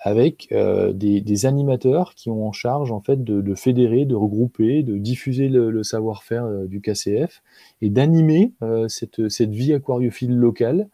[0.00, 4.96] avec euh, des, animateurs qui ont en charge en fait de, fédérer, de regrouper, de
[4.96, 7.42] diffuser le, savoir-faire euh, du KCF
[7.82, 10.88] et d'animer euh, cette, cette, vie aquariophile locale.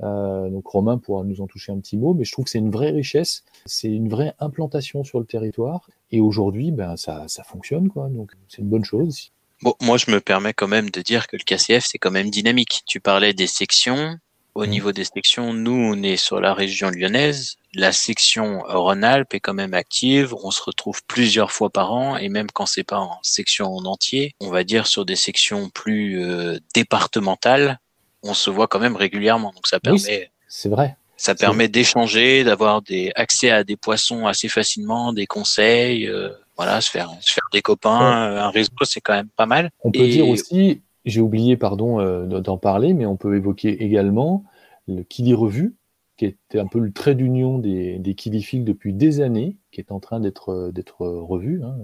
[0.00, 2.70] donc Romain pourra nous en toucher un petit mot, mais je trouve que c'est une
[2.70, 7.88] vraie richesse, c'est une vraie implantation sur le territoire et aujourd'hui ben, ça, ça fonctionne
[7.88, 9.32] quoi, donc c'est une bonne chose.
[9.62, 12.30] Bon, moi je me permets quand même de dire que le KCF c'est quand même
[12.30, 12.82] dynamique.
[12.86, 14.18] Tu parlais des sections,
[14.54, 14.70] au mmh.
[14.70, 17.56] niveau des sections, nous, on est sur la région lyonnaise.
[17.74, 20.34] La section Rhône-Alpes est quand même active.
[20.42, 23.84] On se retrouve plusieurs fois par an et même quand c'est pas en section en
[23.84, 27.80] entier, on va dire sur des sections plus euh, départementales,
[28.22, 29.52] on se voit quand même régulièrement.
[29.54, 30.30] Donc ça permet.
[30.48, 30.96] c'est vrai.
[31.16, 36.80] Ça permet d'échanger, d'avoir des accès à des poissons assez facilement, des conseils, euh, voilà,
[36.80, 39.70] se faire, se faire des copains, euh, un réseau, c'est quand même pas mal.
[39.84, 44.44] On peut dire aussi, j'ai oublié, pardon, euh, d'en parler, mais on peut évoquer également
[44.88, 45.74] le Kili Revue,
[46.16, 48.14] qui était un peu le trait d'union des, des
[48.60, 51.62] depuis des années, qui est en train d'être d'être revu.
[51.64, 51.76] Hein.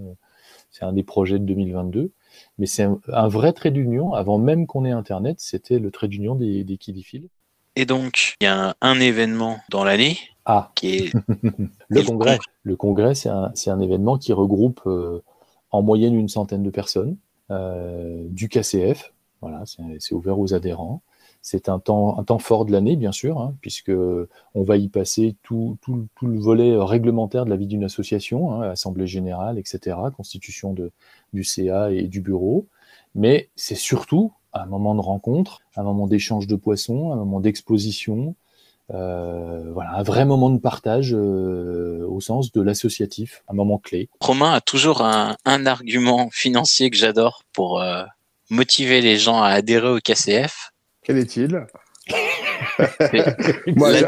[0.71, 2.11] C'est un des projets de 2022.
[2.57, 4.13] Mais c'est un, vrai trait d'union.
[4.13, 6.79] Avant même qu'on ait Internet, c'était le trait d'union des, des.
[7.75, 10.71] Et donc, il y a un, événement dans l'année ah.
[10.75, 11.13] qui est
[11.89, 12.39] le congrès.
[12.63, 15.23] Le congrès, c'est un, un, événement qui regroupe euh,
[15.71, 17.17] en moyenne une centaine de personnes.
[17.51, 19.13] Euh, du KCF.
[19.41, 19.63] Voilà,
[19.99, 21.01] c'est ouvert aux adhérents.
[21.41, 25.77] C'est un temps, fort de l'année, bien sûr, hein, puisque on va y passer tout,
[26.21, 30.75] le volet réglementaire de la vie d'une association, hein, assemblée générale, etc., constitution
[31.33, 32.67] du CA et du bureau.
[33.15, 38.35] Mais c'est surtout un moment de rencontre, un moment d'échange de poissons, un moment d'exposition,
[38.93, 44.09] euh, voilà, un vrai moment de partage euh, au sens de l'associatif, un moment clé.
[44.19, 48.03] Romain a toujours un, argument financier que j'adore pour euh,
[48.49, 50.71] motiver les gens à adhérer au KCF.
[51.03, 51.65] Quel est-il?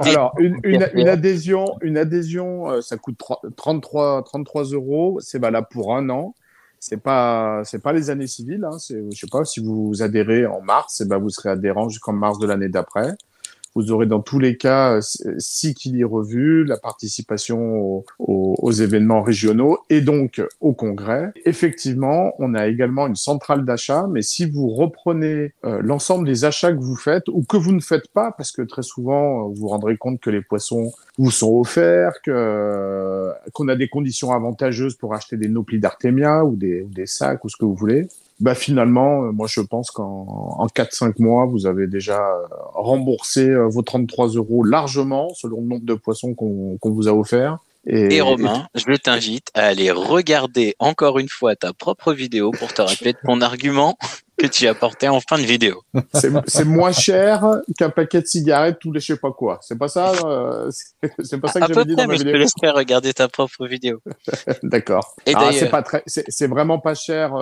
[0.05, 3.19] Alors, une, adhésion, une adhésion, ça coûte
[3.55, 5.19] 33, 33 euros.
[5.21, 6.35] C'est valable pour un an.
[6.79, 8.65] C'est pas, c'est pas les années civiles.
[8.65, 8.77] Hein.
[8.89, 12.11] Je sais pas si vous adhérez en mars, et eh ben vous serez adhérent jusqu'en
[12.13, 13.15] mars de l'année d'après.
[13.75, 14.99] Vous aurez dans tous les cas
[15.39, 21.31] six Kili revues, la participation aux, événements régionaux et donc au congrès.
[21.45, 26.71] Effectivement, on a également une centrale d'achat, mais si vous reprenez euh, l'ensemble des achats
[26.71, 29.67] que vous faites ou que vous ne faites pas, parce que très souvent vous vous
[29.67, 35.13] rendrez compte que les poissons vous sont offerts, que qu'on a des conditions avantageuses pour
[35.13, 38.07] acheter des noplis des, ou des sacs ou ce que vous voulez
[38.39, 43.47] bah finalement, euh, moi je pense qu'en en 4-5 mois, vous avez déjà euh, remboursé
[43.47, 47.59] euh, vos 33 euros largement selon le nombre de poissons qu'on vous a offert.
[47.85, 52.81] Et, Romain, je t'invite à aller regarder encore une fois ta propre vidéo pour te
[52.81, 53.97] rappeler de ton argument
[54.37, 55.81] que tu as porté en fin de vidéo.
[56.47, 59.59] C'est moins cher qu'un paquet de cigarettes tous les je sais pas quoi.
[59.61, 60.11] C'est pas ça
[61.21, 62.27] C'est pas ça que j'avais dit dans ma vidéo.
[62.27, 64.01] Je te laisserai regarder ta propre vidéo.
[64.63, 65.15] D'accord.
[65.33, 67.35] Ah, c'est pas très, c'est vraiment pas cher.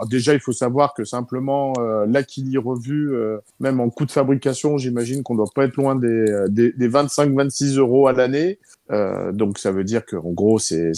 [0.00, 4.10] Alors déjà, il faut savoir que simplement euh, l'Aquili revue, euh, même en coût de
[4.10, 8.58] fabrication, j'imagine qu'on doit pas être loin des, euh, des, des 25-26 euros à l'année.
[8.90, 10.92] Euh, donc ça veut dire qu'en gros, c'est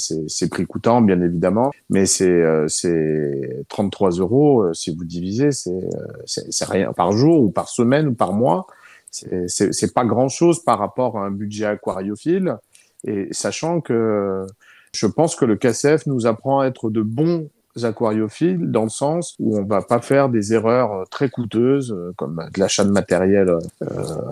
[0.51, 2.67] prix coûtant, bien évidemment, mais c'est euh,
[3.69, 8.67] 33 euros si vous divisez, c'est rien par jour ou par semaine ou par mois.
[9.11, 12.57] C'est pas grand-chose par rapport à un budget aquariophile.
[13.05, 14.47] Et sachant que
[14.95, 17.49] je pense que le KCF nous apprend à être de bons
[17.83, 22.13] aquariophiles dans le sens où on va pas faire des erreurs euh, très coûteuses euh,
[22.17, 23.59] comme de l'achat de matériel euh,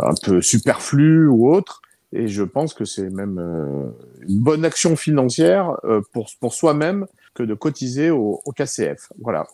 [0.03, 1.81] un peu superflu ou autre.
[2.12, 3.38] Et je pense que c'est même
[4.20, 5.77] une bonne action financière
[6.12, 9.12] pour, pour soi-même que de cotiser au, au KCF.
[9.20, 9.46] Voilà.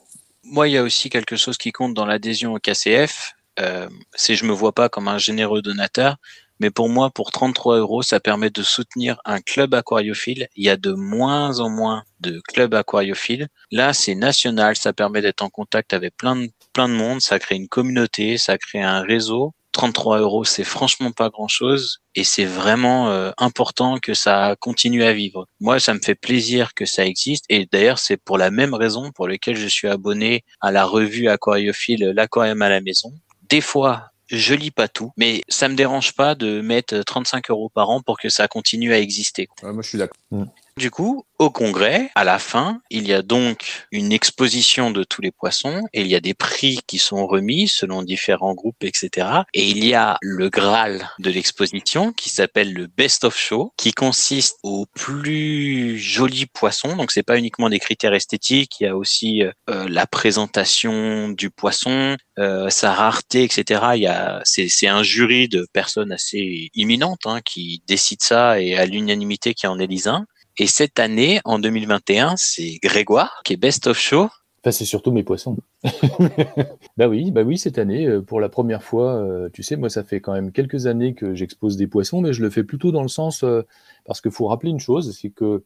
[0.43, 3.35] moi, il y a aussi quelque chose qui compte dans l'adhésion au KCF.
[3.59, 6.17] Euh, c'est je me vois pas comme un généreux donateur,
[6.61, 10.49] mais pour moi, pour 33 euros, ça permet de soutenir un club aquariophile.
[10.57, 13.49] Il y a de moins en moins de clubs aquariophiles.
[13.71, 17.39] Là, c'est national, ça permet d'être en contact avec plein de, plein de monde, ça
[17.39, 19.53] crée une communauté, ça crée un réseau.
[19.77, 25.05] 33 euros, c'est franchement pas grand chose et c'est vraiment euh, important que ça continue
[25.05, 25.47] à vivre.
[25.61, 29.13] Moi, ça me fait plaisir que ça existe et d'ailleurs, c'est pour la même raison
[29.13, 33.13] pour laquelle je suis abonné à la revue aquariophile L'aquarium à la maison.
[33.51, 37.69] Des fois, je lis pas tout, mais ça me dérange pas de mettre 35 euros
[37.69, 39.47] par an pour que ça continue à exister.
[39.63, 40.17] moi, je suis d'accord.
[40.31, 40.45] Mm.
[40.79, 45.23] Du coup, au congrès, à la fin, il y a donc une exposition de tous
[45.23, 49.29] les poissons et il y a des prix qui sont remis selon différents groupes, etc.
[49.55, 53.93] Et il y a le Graal de l'exposition qui s'appelle le Best of Show, qui
[53.93, 56.95] consiste aux plus jolis poissons.
[56.95, 61.49] Donc c'est pas uniquement des critères esthétiques, il y a aussi euh, la présentation du
[61.49, 63.81] poisson, euh, sa rareté, etc.
[63.95, 68.61] Il y a c'est c'est un jury de personnes assez imminentes hein, qui décide ça
[68.61, 70.27] et à l'unanimité qui en élise un.
[70.59, 74.31] Et cette année, en 2021, c'est Grégoire qui est Best of Show.
[74.63, 75.59] Enfin, c'est surtout mes poissons.
[76.97, 79.91] bah oui, bah oui, cette année, euh, pour la première fois, euh, tu sais, moi,
[79.91, 82.91] ça fait quand même quelques années que j'expose des poissons, mais je le fais plutôt
[82.91, 83.67] dans le sens, euh,
[84.07, 85.63] parce qu'il faut rappeler une chose, c'est que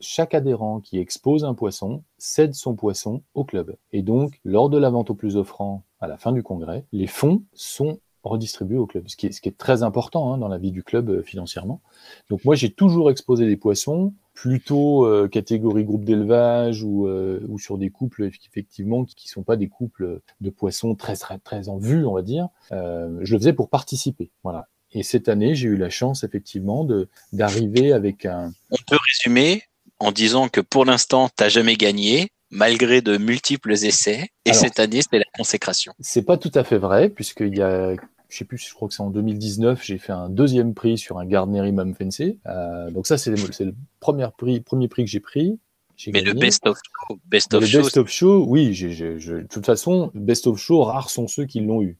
[0.00, 3.76] chaque adhérent qui expose un poisson cède son poisson au club.
[3.92, 7.06] Et donc, lors de la vente au plus offrant à la fin du congrès, les
[7.06, 10.82] fonds sont redistribués au club, ce qui est, très important hein, dans la vie du
[10.82, 11.82] club financièrement.
[12.30, 17.58] Donc moi, j'ai toujours exposé des poissons plutôt euh, catégorie groupe d'élevage ou, euh, ou
[17.58, 21.78] sur des couples effectivement qui, sont pas des couples de poissons très très, très en
[21.78, 22.48] vue, on va dire.
[22.72, 24.68] Euh, je le faisais pour participer, voilà.
[24.92, 28.52] Et cette année, j'ai eu la chance effectivement de d'arriver avec un.
[28.70, 29.62] On peut résumer
[29.98, 34.28] en disant que pour l'instant, tu n'as jamais gagné, malgré de multiples essais.
[34.44, 35.94] Et cette année, c'était la consécration.
[36.00, 37.94] C'est pas tout à fait vrai, puisqu'il y a
[38.32, 41.18] je sais plus, je crois que c'est en 2019, j'ai fait un deuxième prix sur
[41.18, 42.38] un Gardner Imam Fencé.
[42.46, 45.60] Euh, donc ça, c'est le premier prix, premier prix que j'ai pris.
[46.06, 48.70] Mais le best of show, best of le best of show, oui.
[48.70, 51.98] de toute façon, best of show, rares sont ceux qui l'ont eu.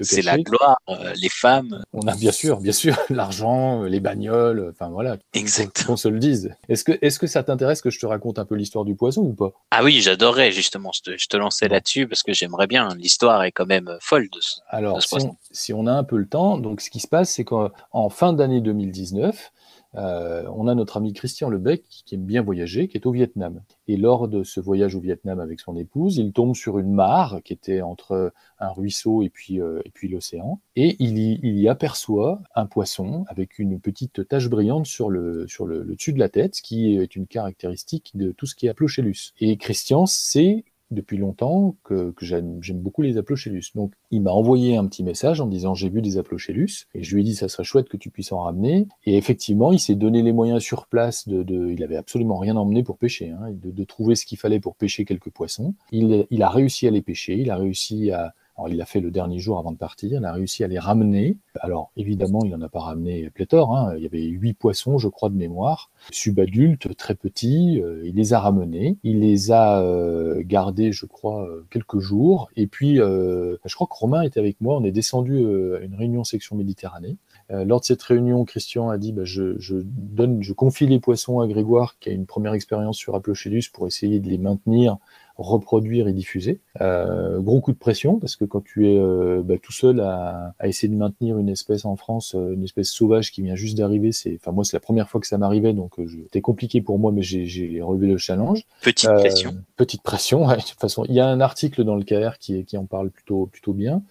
[0.00, 1.82] C'est la gloire, euh, les femmes.
[1.92, 5.16] On a bien sûr, bien sûr, l'argent, euh, les bagnoles, enfin voilà.
[5.32, 5.86] Exactement.
[5.88, 6.54] Qu'on se le dise.
[6.68, 9.22] Est-ce que, est-ce que ça t'intéresse que je te raconte un peu l'histoire du poisson
[9.22, 9.52] ou pas?
[9.70, 10.90] Ah oui, j'adorerais justement.
[10.92, 12.88] Je te, je te lançais là-dessus parce que j'aimerais bien.
[12.96, 16.04] L'histoire est quand même euh, folle de ce, Alors, si, on, si on a un
[16.04, 19.52] peu le temps, donc ce qui se passe, c'est qu'en fin d'année 2019,
[19.96, 23.62] euh, on a notre ami Christian Lebec qui aime bien voyager, qui est au Vietnam.
[23.88, 27.40] Et lors de ce voyage au Vietnam avec son épouse, il tombe sur une mare
[27.44, 30.60] qui était entre un ruisseau et puis, euh, et puis l'océan.
[30.76, 35.46] Et il y, il y, aperçoit un poisson avec une petite tache brillante sur, le,
[35.48, 38.70] sur le, dessus de la tête, qui est une caractéristique de tout ce qui est
[38.70, 39.32] Aplochellus.
[39.40, 43.64] Et Christian sait depuis longtemps que, j'aime beaucoup les Aplochellus.
[43.74, 47.14] Donc, il m'a envoyé un petit message en disant j'ai vu des Aplochellus et je
[47.14, 48.88] lui ai dit ça serait chouette que tu puisses en ramener.
[49.04, 52.82] Et effectivement, il s'est donné les moyens sur place de, il avait absolument rien emmené
[52.82, 55.74] pour pêcher, hein, de, trouver ce qu'il fallait pour pêcher quelques poissons.
[55.90, 58.34] Il a réussi à les pêcher, il a réussi à,
[58.68, 60.20] il l'a fait le dernier jour avant de partir.
[60.20, 61.36] Il a réussi à les ramener.
[61.60, 63.76] Alors, évidemment, il n'en a pas ramené pléthore.
[63.76, 63.94] Hein.
[63.96, 65.90] Il y avait huit poissons, je crois, de mémoire.
[66.10, 67.80] Subadultes, très petits.
[67.80, 68.98] Euh, il les a ramenés.
[69.02, 72.50] Il les a euh, gardés, je crois, euh, quelques jours.
[72.56, 74.76] Et puis, je crois que Romain était avec moi.
[74.76, 77.16] On est descendu à une réunion section Méditerranée.
[77.48, 81.46] lors de cette réunion, Christian a dit bah, je, donne, je confie les poissons à
[81.46, 84.98] Grégoire, qui a une première expérience sur Aplochélus, pour essayer de les maintenir
[85.40, 86.60] reproduire et diffuser.
[86.80, 90.54] Euh, gros coup de pression parce que quand tu es euh, bah, tout seul à,
[90.58, 93.78] à, essayer de maintenir une espèce en France, euh, une espèce sauvage qui vient juste
[93.78, 96.82] d'arriver, c'est, enfin moi c'est la première fois que ça m'arrivait donc euh, c'était compliqué
[96.82, 98.66] pour moi mais j'ai relevé le challenge.
[98.82, 99.56] Petite pression.
[99.76, 100.40] Petite pression.
[100.50, 102.86] Ouais, de toute façon, il y a un article dans le KR qui, qui en
[102.86, 104.02] parle plutôt plutôt bien.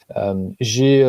[0.59, 0.99] j'ai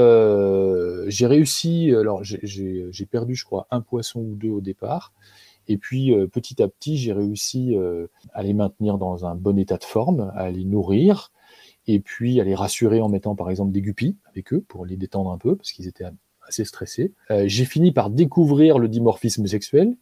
[1.09, 1.95] j'ai réussi.
[1.95, 5.13] Alors j'ai perdu je crois un poisson ou deux au départ.
[5.71, 9.57] Et puis euh, petit à petit, j'ai réussi euh, à les maintenir dans un bon
[9.57, 11.31] état de forme, à les nourrir,
[11.87, 14.97] et puis à les rassurer en mettant par exemple des guppies avec eux pour les
[14.97, 16.07] détendre un peu, parce qu'ils étaient
[16.43, 17.13] assez stressés.
[17.31, 19.97] Euh, j'ai fini par découvrir le dimorphisme sexuel,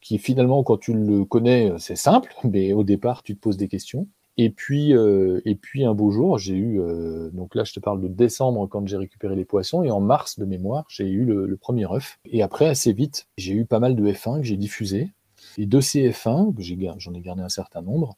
[0.00, 3.68] qui finalement, quand tu le connais, c'est simple, mais au départ, tu te poses des
[3.68, 4.08] questions.
[4.38, 7.80] Et puis, euh, et puis un beau jour, j'ai eu, euh, donc là je te
[7.80, 11.24] parle de décembre quand j'ai récupéré les poissons, et en mars de mémoire, j'ai eu
[11.24, 12.18] le, premier œuf.
[12.24, 15.10] Et après, assez vite, j'ai eu pas mal de F1 que j'ai diffusé.
[15.58, 16.54] Et de ces F1,
[16.98, 18.16] j'en ai, ai, gardé un certain nombre,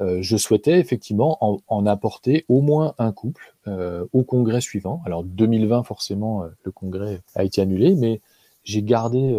[0.00, 5.02] euh, je souhaitais effectivement en, en, apporter au moins un couple euh, au congrès suivant.
[5.04, 8.20] Alors 2020, forcément, euh, le congrès a été annulé, mais
[8.64, 9.34] j'ai gardé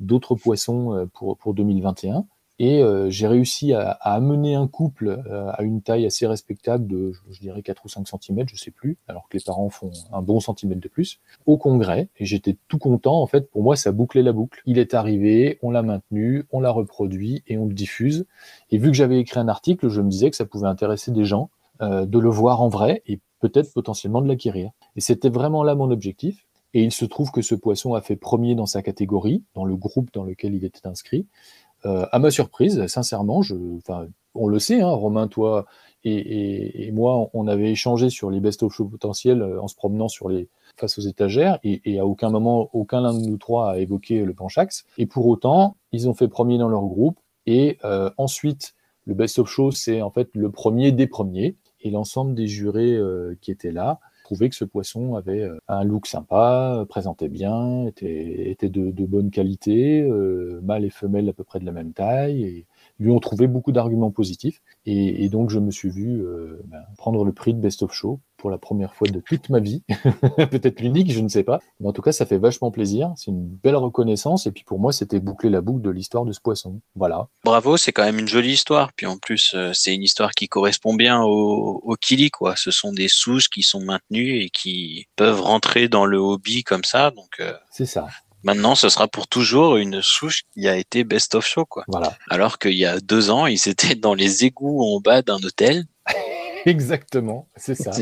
[0.00, 2.24] d'autres poissons pour, pour 2021
[2.58, 7.12] Et euh, j'ai réussi à, amener un couple euh, à une taille assez respectable de,
[7.30, 10.22] je, dirais, 4 ou 5 cm, je sais plus, alors que les parents font un
[10.22, 12.08] bon centimètre de plus, au congrès.
[12.18, 13.20] Et j'étais tout content.
[13.20, 14.62] En fait, pour moi, ça bouclait la boucle.
[14.66, 18.26] Il est arrivé, on l'a maintenu, on l'a reproduit et on le diffuse.
[18.70, 21.24] Et vu que j'avais écrit un article, je me disais que ça pouvait intéresser des
[21.24, 24.70] gens euh, de le voir en vrai et peut-être potentiellement de l'acquérir.
[24.94, 26.46] Et c'était vraiment là mon objectif.
[26.74, 29.76] Et il se trouve que ce poisson a fait premier dans sa catégorie, dans le
[29.76, 31.26] groupe dans lequel il était inscrit.
[31.84, 33.56] Euh, à ma surprise, sincèrement, je,
[34.34, 35.66] on le sait, hein, Romain, toi
[36.04, 40.08] et, et, moi, on avait échangé sur les best-of show potentiels euh, en se promenant
[40.08, 43.78] sur les face aux étagères, et, à aucun moment, aucun l'un de nous trois a
[43.78, 44.84] évoqué le Panchax.
[44.98, 49.48] Et pour autant, ils ont fait premier dans leur groupe, et euh, ensuite, le best-of
[49.48, 52.96] show, c'est en fait le premier des premiers, et l'ensemble des jurés
[53.40, 53.98] qui étaient là
[54.38, 60.60] que ce poisson avait euh, un look sympa, présentait bien, était, de, bonne qualité, euh,
[60.62, 62.66] mâle et femelle à peu près de la même taille, et
[62.98, 64.62] lui ont trouvé beaucoup d'arguments positifs.
[64.86, 68.20] Et, donc je me suis vu euh, ben, prendre le prix de Best of Show
[68.42, 69.84] pour la première fois de toute ma vie.
[70.36, 71.60] Peut-être l'unique, je ne sais pas.
[71.78, 73.12] Mais en tout cas, ça fait vachement plaisir.
[73.14, 74.48] C'est une belle reconnaissance.
[74.48, 76.80] Et puis pour moi, c'était boucler la boucle de l'histoire de ce poisson.
[76.96, 77.28] Voilà.
[77.44, 78.92] Bravo, c'est quand même une jolie histoire.
[78.94, 82.56] Puis en plus, euh, c'est une histoire qui correspond bien au, au Kili, quoi.
[82.56, 86.82] Ce sont des souches qui sont maintenues et qui peuvent rentrer dans le hobby comme
[86.82, 87.12] ça.
[87.12, 87.54] Donc, euh...
[87.70, 88.08] c'est ça.
[88.44, 91.84] Maintenant, ce sera pour toujours une souche qui a été best of show, quoi.
[91.86, 92.16] Voilà.
[92.28, 95.84] Alors qu'il y a deux ans, ils étaient dans les égouts en bas d'un hôtel.
[96.66, 97.92] Exactement, c'est ça.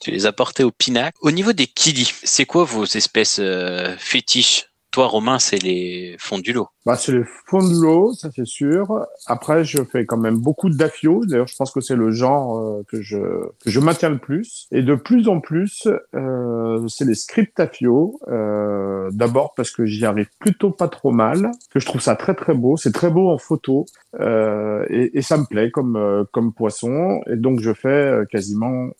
[0.00, 1.16] Tu les as portés au pinacle.
[1.22, 4.66] Au niveau des kili, c'est quoi vos espèces euh, fétiches?
[4.90, 6.68] Toi, Romain, c'est les fonds du lot.
[6.86, 9.04] Bah, c'est les fonds de l'eau, ça c'est sûr.
[9.26, 11.26] Après, je fais quand même beaucoup d'affio.
[11.26, 14.68] D'ailleurs, je pense que c'est le genre euh, que je que je maintiens le plus.
[14.70, 18.20] Et de plus en plus, euh, c'est les scripts affio.
[18.28, 22.34] Euh, D'abord parce que j'y arrive plutôt pas trop mal, que je trouve ça très
[22.34, 22.76] très beau.
[22.76, 23.86] C'est très beau en photo
[24.20, 27.20] euh, et, et, ça me plaît comme euh, comme poisson.
[27.26, 28.90] Et donc je fais quasiment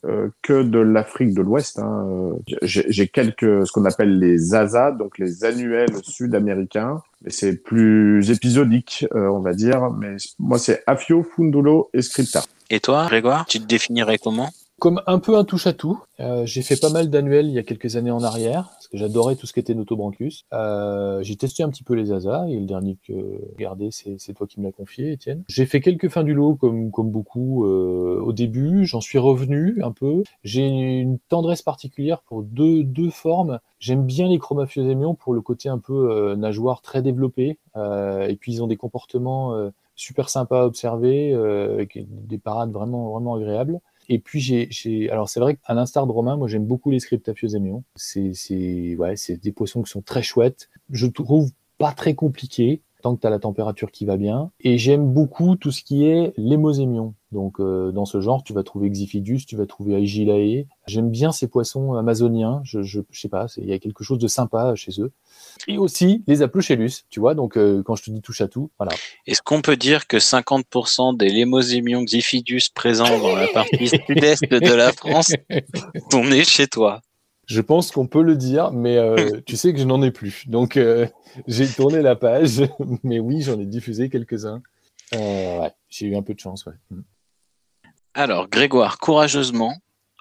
[0.43, 1.79] que de l'Afrique de l'Ouest.
[1.79, 2.33] Hein.
[2.63, 7.01] J'ai quelques ce qu'on appelle les ASA, donc les annuels sud-américains.
[7.29, 9.91] C'est plus épisodique, euh, on va dire.
[9.91, 12.45] Mais moi, c'est Afio, Fundulo et Scripta.
[12.71, 14.51] Et toi, Grégoire, tu te définirais comment?
[14.79, 16.03] Comme un peu un touche à tout.
[16.21, 18.99] Euh, j'ai fait pas mal d'annuels il y a quelques années en arrière, parce que
[18.99, 20.45] j'adorais tout ce qui était Notobranchus.
[20.53, 23.13] Euh, j'ai testé un petit peu les ASA, et le dernier que
[23.57, 25.45] regardez, c'est toi qui me l'as confié, Étienne.
[25.49, 28.85] J'ai fait quelques fins du lot, comme, comme beaucoup euh, au début.
[28.85, 30.25] J'en suis revenu un peu.
[30.45, 33.61] J'ai une tendresse particulière pour deux, deux formes.
[33.79, 37.59] J'aime bien les chromaphiosémions pour le côté un peu euh, nageoire très développé.
[37.77, 42.71] Euh, et puis ils ont des comportements euh, super sympas à observer, avec des parades
[42.71, 43.81] vraiment, vraiment agréables.
[44.09, 47.85] Et puis j'ai, alors c'est vrai qu'à l'instar de Romain, moi j'aime beaucoup les scriptaphiosémions.
[47.97, 50.69] C'est, c'est, ouais, c'est des poissons qui sont très chouettes.
[50.91, 54.51] Je trouve pas très compliqués tant que tu as la température qui va bien.
[54.61, 57.15] Et j'aime beaucoup tout ce qui est l'émosémion.
[57.31, 60.67] Donc euh, dans ce genre, tu vas trouver Xifidus, tu vas trouver Aigilae.
[60.89, 62.61] J'aime bien ces poissons amazoniens.
[62.65, 65.13] Je, je, je sais pas, il y a quelque chose de sympa chez eux.
[65.69, 67.35] Et aussi les Aplochélus, tu vois.
[67.35, 68.93] Donc euh, quand je te dis touche à tout, voilà.
[69.29, 74.75] Est-ce qu'on peut dire que 50% des lémosémions Xifidus présents dans la partie sud-est de
[74.75, 75.33] la France
[76.11, 77.03] sont nés chez toi?
[77.47, 80.49] Je pense qu'on peut le dire, mais euh, tu sais que je n'en ai plus.
[80.49, 81.07] Donc, euh,
[81.47, 82.63] j'ai tourné la page,
[83.03, 84.63] mais oui, j'en ai diffusé quelques-uns.
[85.15, 86.75] Euh, ouais, j'ai eu un peu de chance, ouais.
[86.91, 87.01] Mm.
[88.15, 89.75] Alors, Grégoire, courageusement,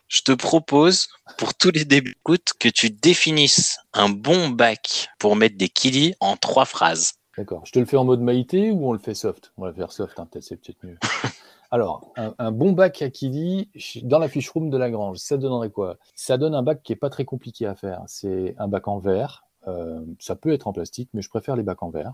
[0.08, 1.08] je te propose,
[1.38, 6.36] pour tous les débuts que tu définisses un bon bac pour mettre des kilis en
[6.38, 7.14] trois phrases.
[7.38, 7.64] D'accord.
[7.66, 9.52] Je te le fais en mode maïté ou on le fait soft?
[9.58, 10.98] On va le faire soft, hein, peut-être, c'est peut-être mieux.
[11.72, 13.70] Alors, un, bon bac à Kili,
[14.04, 15.98] dans la fiche room de Lagrange, ça donnerait quoi?
[16.14, 18.04] Ça donne un bac qui est pas très compliqué à faire.
[18.08, 19.46] C'est un bac en verre.
[19.68, 22.14] Euh, ça peut être en plastique, mais je préfère les bacs en verre.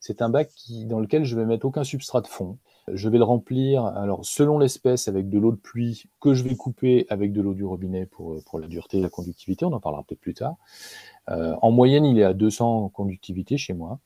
[0.00, 0.50] C'est un bac
[0.84, 2.58] dans lequel je vais mettre aucun substrat de fond.
[2.92, 6.54] Je vais le remplir, alors selon l'espèce, avec de l'eau de pluie que je vais
[6.54, 9.64] couper avec de l'eau du robinet pour, pour la dureté et la conductivité.
[9.64, 10.56] On en parlera peut-être plus tard.
[11.30, 13.98] Euh, en moyenne, il est à 200 conductivité chez moi.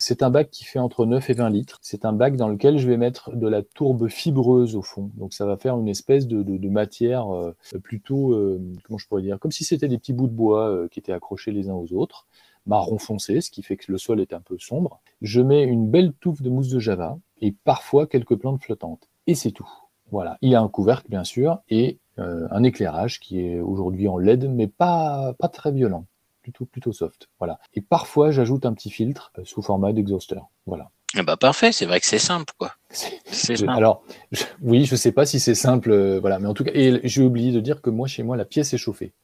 [0.00, 1.78] C'est un bac qui fait entre 9 et 20 litres.
[1.82, 5.10] C'est un bac dans lequel je vais mettre de la tourbe fibreuse au fond.
[5.16, 9.22] Donc ça va faire une espèce de, de, matière euh, plutôt, euh, comment je pourrais
[9.22, 11.74] dire, comme si c'était des petits bouts de bois euh, qui étaient accrochés les uns
[11.74, 12.26] aux autres,
[12.64, 15.00] marron foncé, ce qui fait que le sol est un peu sombre.
[15.20, 19.08] Je mets une belle touffe de mousse de java et parfois quelques plantes flottantes.
[19.26, 19.68] Et c'est tout.
[20.12, 20.38] Voilà.
[20.42, 24.50] Il y a un couvercle bien sûr et un éclairage qui est aujourd'hui en LED
[24.50, 26.06] mais pas, pas très violent
[26.48, 27.28] plutôt, plutôt soft.
[27.38, 27.58] Voilà.
[27.74, 30.46] Et parfois, j'ajoute un petit filtre euh, sous format d'exhausteur.
[30.64, 30.90] Voilà.
[31.14, 32.74] Ah bah parfait, c'est vrai que c'est simple, quoi.
[32.90, 36.64] Je, alors, je, oui, je sais pas si c'est simple, euh, voilà, mais en tout
[36.64, 39.14] cas, et j'ai oublié de dire que moi, chez moi, la pièce est chauffée.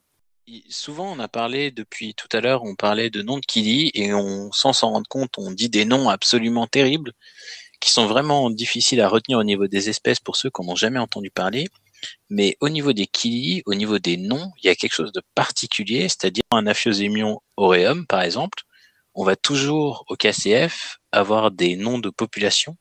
[0.68, 4.14] Souvent, on a parlé depuis tout à l'heure, on parlait de noms de Kili et
[4.14, 7.12] on, sans s'en rendre compte, on dit des noms absolument terribles.
[7.84, 10.76] qui sont vraiment difficiles à retenir au niveau des espèces pour ceux qui n'en ont
[10.76, 11.68] jamais entendu parler.
[12.30, 15.22] Mais au niveau des kili, au niveau des noms, il y a quelque chose de
[15.34, 18.62] particulier, c'est-à-dire un Aphyosemion aureum, par exemple.
[19.14, 22.76] On va toujours au KCF avoir des noms de population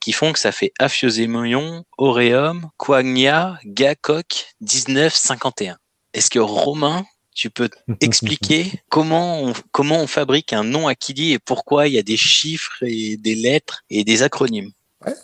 [0.00, 5.76] qui font que ça fait Aphyosemion aureum, Quagnia, Gakok, 1951.
[6.14, 7.04] Est-ce que Romain,
[7.34, 7.68] tu peux
[8.00, 12.02] expliquer comment on, comment on fabrique un nom à Kili et pourquoi il y a
[12.02, 14.72] des chiffres et des lettres et des acronymes?
[15.06, 15.14] Ouais.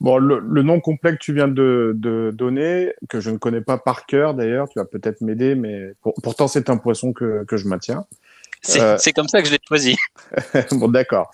[0.00, 3.60] Bon, le, le, nom complet que tu viens de, de, donner, que je ne connais
[3.60, 7.44] pas par cœur d'ailleurs, tu vas peut-être m'aider, mais pour, pourtant c'est un poisson que,
[7.44, 8.06] que je maintiens.
[8.62, 8.96] C'est euh...
[9.14, 9.96] comme ça que je l'ai choisi.
[10.70, 11.30] bon, d'accord.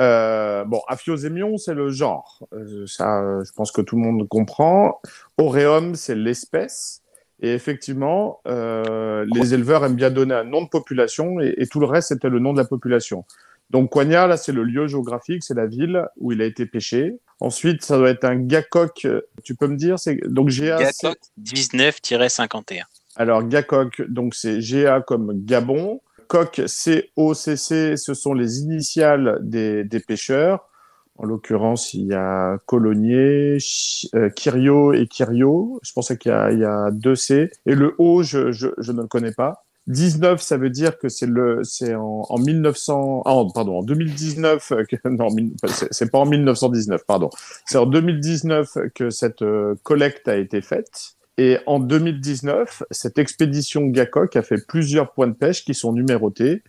[0.00, 2.46] Euh, bon, Aphyosemion, c'est le genre.
[2.54, 5.00] Euh, ça, je pense que tout le monde comprend.
[5.36, 7.02] Aureum, c'est l'espèce.
[7.40, 11.80] Et effectivement, euh, les éleveurs aiment bien donner un nom de population et, et tout
[11.80, 13.24] le reste, c'était le nom de la population.
[13.72, 17.18] Donc, Coignard, là, c'est le lieu géographique, c'est la ville où il a été pêché.
[17.40, 19.08] Ensuite, ça doit être un Gakok.
[19.42, 20.78] Tu peux me dire c'est donc GA.
[20.78, 22.82] Gakok 19-51.
[23.16, 26.00] Alors Gakok, donc c'est GA comme Gabon.
[26.28, 30.68] COC, C-O-C-C, ce sont les initiales des, des pêcheurs.
[31.16, 33.58] En l'occurrence, il y a Colonier,
[34.14, 35.78] euh, Kirio et Kirio.
[35.82, 37.50] Je pensais qu'il y, y, a deux C.
[37.66, 39.64] Et le O, je, je, je ne le connais pas.
[39.88, 44.72] 19, ça veut dire que c'est le, c'est en, en 1900, ah, pardon, en 2019,
[44.88, 45.28] que, non,
[45.90, 47.30] c'est pas en 1919, pardon.
[47.66, 51.16] C'est en 2019 que cette euh, collecte a été faite.
[51.38, 56.62] Et en 2019, cette expédition Gakok a fait plusieurs points de pêche qui sont numérotés.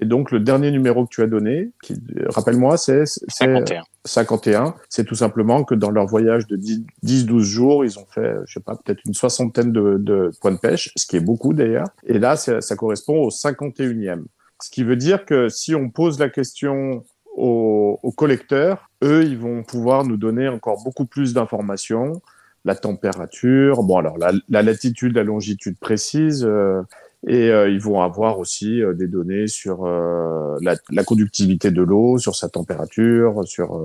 [0.00, 1.94] Et donc, le dernier numéro que tu as donné, qui,
[2.28, 3.82] rappelle-moi, c'est 51.
[4.04, 4.74] 51.
[4.88, 8.60] C'est tout simplement que dans leur voyage de 10-12 jours, ils ont fait, je sais
[8.60, 11.88] pas, peut-être une soixantaine de, de, points de pêche, ce qui est beaucoup d'ailleurs.
[12.04, 14.24] Et là, ça, ça correspond au 51e.
[14.62, 19.38] Ce qui veut dire que si on pose la question aux, aux collecteurs, eux, ils
[19.38, 22.20] vont pouvoir nous donner encore beaucoup plus d'informations
[22.66, 26.82] la température, bon alors la, la, latitude, la longitude précise, euh,
[27.26, 32.18] et euh, ils vont avoir aussi euh, des données sur euh, la, conductivité de l'eau,
[32.18, 33.80] sur sa température, sur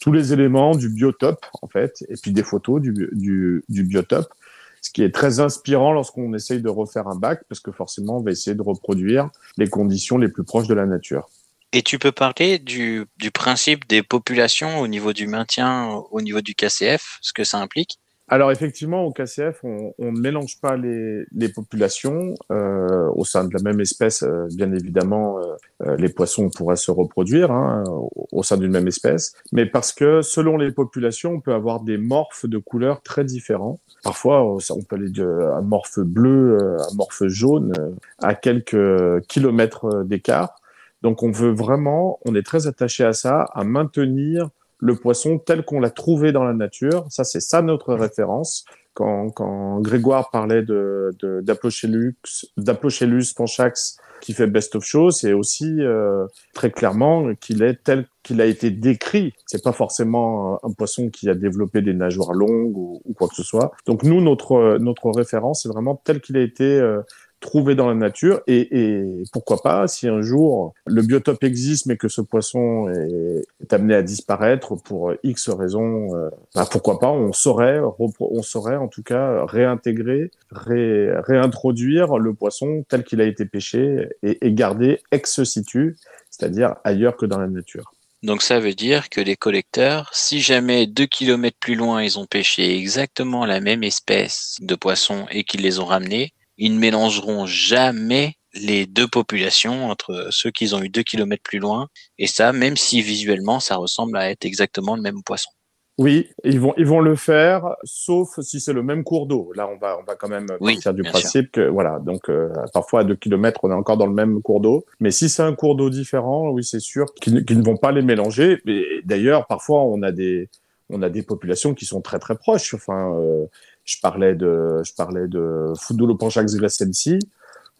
[0.00, 4.32] tous les éléments du biotope en fait, et puis des photos du, biotope,
[4.80, 8.22] ce qui est très inspirant lorsqu'on essaye de refaire un bac, parce que forcément on
[8.22, 11.28] va essayer de reproduire les conditions les plus proches de la nature.
[11.72, 16.54] Et tu peux parler du principe des populations au niveau du maintien, au niveau du
[16.54, 17.98] KCF, ce que ça implique?
[18.28, 23.54] Alors effectivement, au KCF, on, ne mélange pas les, les populations euh, au sein de
[23.54, 24.24] la même espèce.
[24.24, 25.38] Euh, bien évidemment,
[25.86, 30.22] euh, les poissons pourraient se reproduire hein, au, sein d'une même espèce, mais parce que
[30.22, 33.78] selon les populations, on peut avoir des morphes de couleurs très différents.
[34.02, 37.72] Parfois, on peut aller d'un morphe bleu à un morphe jaune
[38.20, 40.56] à quelques kilomètres d'écart.
[41.02, 45.64] Donc, on veut vraiment, on est très attaché à ça, à maintenir le poisson tel
[45.64, 47.06] qu'on l'a trouvé dans la nature.
[47.08, 48.64] Ça, c'est ça notre référence.
[48.94, 55.82] Quand, quand Grégoire parlait de, de d'Aplochellus panchax qui fait best of show, c'est aussi
[55.82, 59.34] euh, très clairement qu'il est tel qu'il a été décrit.
[59.44, 63.34] C'est pas forcément un poisson qui a développé des nageoires longues ou, ou quoi que
[63.34, 63.72] ce soit.
[63.86, 67.02] Donc nous, notre notre référence, c'est vraiment tel qu'il a été euh,
[67.40, 72.08] trouvé dans la nature et, pourquoi pas si un jour le biotope existe mais que
[72.08, 77.80] ce poisson est, amené à disparaître pour X raisons, euh, bah pourquoi pas on saurait
[78.20, 84.08] on saurait en tout cas réintégrer, ré, réintroduire le poisson tel qu'il a été pêché
[84.22, 85.96] et, et garder ex situ,
[86.30, 87.92] c'est-à-dire ailleurs que dans la nature.
[88.22, 92.26] Donc ça veut dire que les collecteurs, si jamais deux kilomètres plus loin, ils ont
[92.26, 97.46] pêché exactement la même espèce de poisson et qu'ils les ont ramenés, ils ne mélangeront
[97.46, 101.88] jamais les deux populations entre ceux qui ont eu deux kilomètres plus loin
[102.18, 105.50] et ça, même si visuellement ça ressemble à être exactement le même poisson.
[105.98, 109.50] Oui, ils vont ils vont le faire, sauf si c'est le même cours d'eau.
[109.54, 112.52] Là, on va on va quand même Oui, partir du principe que voilà, donc euh,
[112.74, 114.84] parfois à deux kilomètres, on est encore dans le même cours d'eau.
[115.00, 117.92] Mais si c'est un cours d'eau différent, oui, c'est sûr qu'ils qu'ils ne vont pas
[117.92, 118.58] les mélanger.
[119.04, 120.50] D'ailleurs, parfois, on a des
[120.90, 122.74] on a des populations qui sont très très proches.
[122.74, 123.46] Enfin, euh,
[123.86, 126.54] je parlais de je parlais de Fudulo Panchax.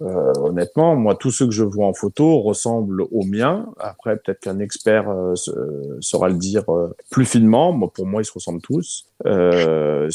[0.03, 3.67] Euh, honnêtement, moi, tous ceux que je vois en photo ressemblent aux miens.
[3.79, 5.35] Après, peut-être qu'un expert euh,
[6.01, 7.73] saura le dire euh, plus finement.
[7.73, 9.07] Moi, pour moi, ils se ressemblent tous.
[9.25, 10.11] Euh,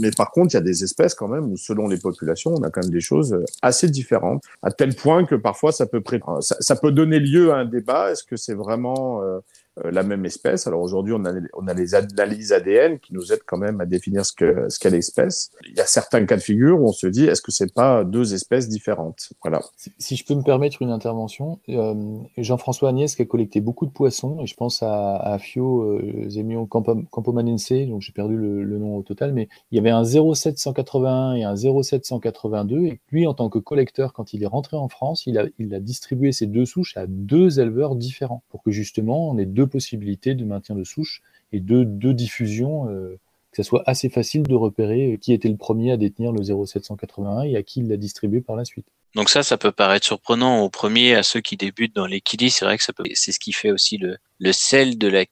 [0.00, 2.62] mais par contre, il y a des espèces quand même où, selon les populations, on
[2.62, 6.02] a quand même des choses assez différentes, à tel point que parfois, ça peut,
[6.40, 8.12] ça, ça peut donner lieu à un débat.
[8.12, 9.40] Est-ce que c'est vraiment euh,
[9.84, 10.66] la même espèce.
[10.66, 13.86] Alors aujourd'hui, on a, on a les analyses ADN qui nous aident quand même à
[13.86, 15.50] définir ce que ce qu'est l'espèce.
[15.68, 18.04] Il y a certains cas de figure où on se dit est-ce que c'est pas
[18.04, 19.32] deux espèces différentes?
[19.42, 19.60] Voilà.
[19.76, 21.94] Si, si je peux me permettre une intervention, euh,
[22.36, 26.28] Jean-François Agnès qui a collecté beaucoup de poissons, et je pense à, à Fio euh,
[26.28, 29.90] Zemion Campo- Campomanense, donc j'ai perdu le, le nom au total, mais il y avait
[29.90, 34.76] un 07181 et un 07182, et lui, en tant que collecteur, quand il est rentré
[34.76, 38.62] en France, il a, il a distribué ces deux souches à deux éleveurs différents, pour
[38.62, 43.18] que justement on ait deux possibilités de maintien de souche et deux diffusions, euh,
[43.50, 47.42] que ça soit assez facile de repérer qui était le premier à détenir le 07181
[47.42, 48.86] et à qui il l'a distribué par la suite.
[49.16, 52.22] Donc ça, ça peut paraître surprenant au premier, à ceux qui débutent dans les.
[52.24, 54.18] C'est vrai que ça peut, c'est ce qui fait aussi le,
[54.52, 55.24] sel de la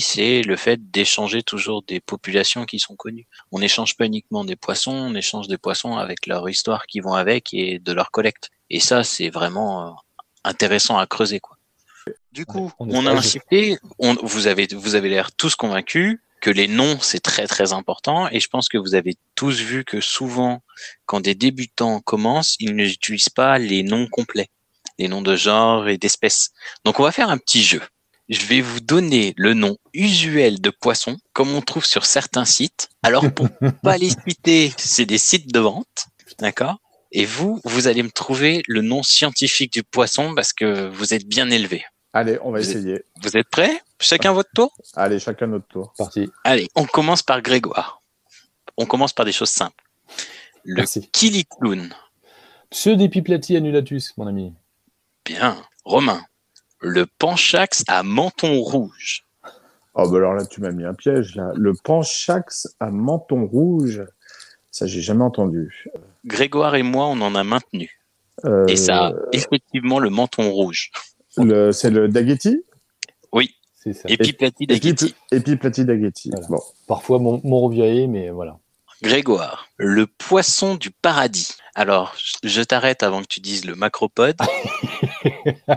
[0.00, 3.26] c'est le fait d'échanger toujours des populations qui sont connues.
[3.50, 7.14] On n'échange pas uniquement des poissons, on échange des poissons avec leur histoire qui vont
[7.14, 8.50] avec et de leur collecte.
[8.68, 9.90] Et ça, c'est vraiment euh,
[10.44, 11.57] intéressant à creuser, quoi.
[12.38, 16.50] Du coup, on on, a insisté, on, vous avez, vous avez l'air tous convaincus que
[16.50, 18.28] les noms, c'est très très important.
[18.30, 20.62] Et je pense que vous avez tous vu que souvent,
[21.04, 24.50] quand des débutants commencent, ils n'utilisent pas les noms complets,
[25.00, 26.50] les noms de genre et d'espèces.
[26.84, 27.82] Donc on va faire un petit jeu.
[28.28, 32.88] Je vais vous donner le nom usuel de poisson, comme on trouve sur certains sites.
[33.02, 33.48] Alors pour
[33.82, 36.06] pas les citer, c'est des sites de vente,
[36.38, 36.76] d'accord?
[37.10, 41.26] Et vous, vous allez me trouver le nom scientifique du poisson parce que vous êtes
[41.26, 41.84] bien élevé.
[42.12, 43.04] Allez, on va Vous êtes- essayer.
[43.22, 43.80] Vous êtes prêts?
[44.00, 44.74] Chacun votre tour?
[44.94, 45.92] Allez, chacun notre tour.
[45.98, 46.30] Parti.
[46.44, 48.02] Allez, on commence par Grégoire.
[48.76, 49.84] On commence par des choses simples.
[50.64, 51.08] Le Merci.
[51.10, 51.92] kiliclown.
[52.70, 54.54] Pseudépiplaty annulatus, mon ami.
[55.24, 55.56] Bien.
[55.84, 56.22] Romain.
[56.80, 59.24] Le panchax à menton rouge.
[59.94, 61.50] Oh, bah alors là, tu m'as mis un piège, là.
[61.56, 64.04] Le panchax à menton rouge.
[64.70, 65.86] Ça, j'ai jamais entendu.
[66.24, 67.90] Grégoire et moi, on en a maintenu.
[68.44, 70.92] Euh, Et ça a effectivement le menton rouge.
[71.44, 72.62] Le- c'est le Dagetti
[73.32, 73.54] Oui.
[73.74, 74.08] C'est ça.
[74.08, 74.66] Epiplaty
[75.84, 76.30] Dagetti.
[76.30, 76.46] Voilà.
[76.48, 76.60] Bon.
[76.86, 77.60] Parfois mon, mon
[78.08, 78.58] mais voilà.
[79.02, 79.68] Grégoire.
[79.76, 81.50] Le poisson du paradis.
[81.76, 84.36] Alors, je- t'arrête avant que tu dises le macropode.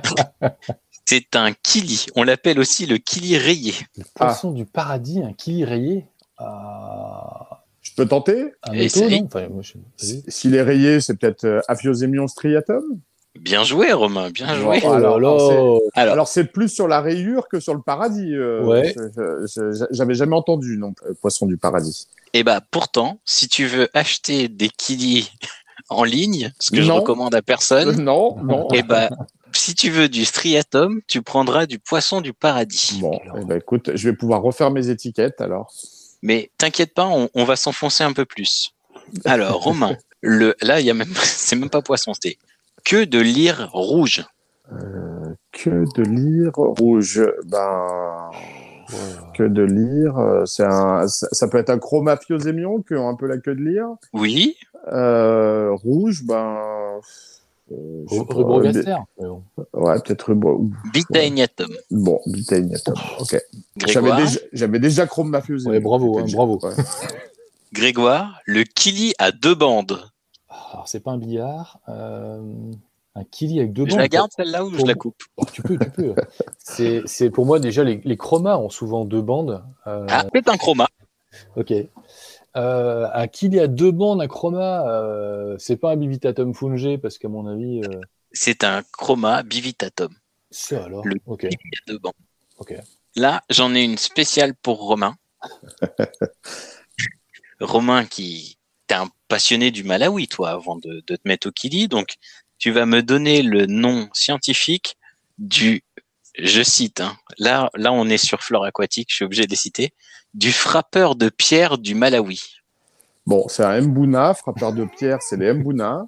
[1.06, 2.06] C'est un kili.
[2.16, 3.74] On l'appelle aussi le kili rayé.
[3.98, 6.06] Le poisson du paradis, un kili rayé?
[6.38, 8.54] Ah, Je peux tenter?
[8.68, 9.26] Non?
[9.26, 10.18] enfin, je-.
[10.28, 13.00] S'il est rayé, c'est peut-être euh, Aphyosemion striatum?
[13.40, 14.30] Bien joué, Romain.
[14.30, 14.82] Bien joué.
[14.84, 15.80] Oh, alors, alors, là.
[15.96, 18.34] Alors, Alors, c'est plus sur la rayure que sur le paradis.
[18.36, 18.94] euh, Ouais.
[18.96, 22.08] je- je- je- J'avais jamais entendu, non, euh, poisson du paradis.
[22.34, 25.32] Eh ben, pourtant, si tu veux acheter des kilis
[25.90, 26.96] en ligne, ce que je Non.
[26.98, 28.68] recommande à personne, non, non.
[28.74, 29.10] eh ben,
[29.54, 33.00] si tu veux du striatum, tu prendras du poisson du paradis.
[33.02, 35.72] Bon, eh ben, écoute, je vais pouvoir refaire mes étiquettes alors.
[36.22, 38.72] Mais t'inquiète pas, on, on va s'enfoncer un peu plus.
[39.26, 42.38] Alors, Romain, le, là, il y a même, c'est même pas poisson, c'est
[42.84, 44.26] que de lyre rouge.
[44.72, 47.22] Euh, que de lyre rouge.
[47.46, 48.30] Ben,
[49.34, 50.18] que de lyre.
[50.18, 53.56] euh, C'est un, ça, ça peut être un chromaphiosemion qui ont un peu la queue
[53.56, 53.88] de lyre.
[54.14, 54.58] Oui,
[54.92, 57.00] Euh, rouge, ben.
[57.72, 58.04] euh,
[59.20, 59.44] mais bon.
[59.74, 60.70] Ouais, peut-être rubro.
[60.92, 61.70] Bitaignatum.
[61.92, 62.96] Bon, Bitaignatum.
[63.20, 63.38] Ok.
[63.78, 65.72] J'avais Grégoire, déjà, j'avais déjà chromaphiosemion.
[65.74, 66.60] Ouais, bravo, hein, bravo.
[66.64, 66.74] ouais.
[67.74, 70.02] Grégoire, le kili à deux bandes.
[70.74, 71.80] Alors, c'est pas un billard.
[71.90, 72.72] euh,
[73.16, 74.00] un kili avec deux Je bandes.
[74.00, 75.22] la garde celle-là ou je la coupe?
[75.38, 76.16] Oh, tu peux, tu peux.
[76.60, 79.64] c'est, c'est pour moi déjà les, les chromas ont souvent deux bandes.
[79.88, 80.88] Euh, Ah, c'est un chroma.
[81.58, 81.74] Ok.
[82.58, 87.18] Euh, un kili à deux bandes, un chroma, euh, c'est pas un bivitatum funge parce
[87.18, 88.00] qu'à mon avis, euh,
[88.34, 90.14] C'est un chroma bivitatum.
[90.50, 91.06] ça alors.
[91.06, 91.46] Le- Ok.
[91.46, 91.50] A
[91.88, 92.14] deux bandes.
[92.60, 92.74] Ok.
[93.16, 95.16] Là, j'en ai une spéciale pour Romain.
[97.60, 101.88] Romain, qui t'es un passionné du Malawi, toi, avant de, de te mettre au Kili.
[101.88, 102.16] Donc,
[102.58, 104.98] tu vas me donner le nom scientifique
[105.38, 105.84] du,
[106.38, 109.56] je cite, hein, là, là, on est sur flore aquatique, je suis obligé de les
[109.56, 109.94] citer,
[110.34, 112.42] du frappeur de pierre du Malawi.
[113.26, 116.08] Bon, c'est un Mbuna, frappeur de pierre, c'est les Mbuna.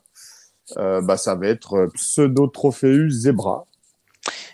[0.76, 3.66] Euh, bah, ça va être euh, Pseudotropheus zebra.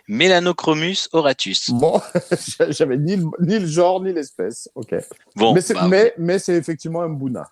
[0.08, 1.72] Melanochromus oratus.
[1.72, 2.00] Bon,
[2.70, 4.70] j'avais ni, le- ni le genre ni l'espèce.
[4.76, 4.94] Ok.
[5.36, 7.50] Bon, mais c'est bah, mais, mais c'est effectivement un Mbuna.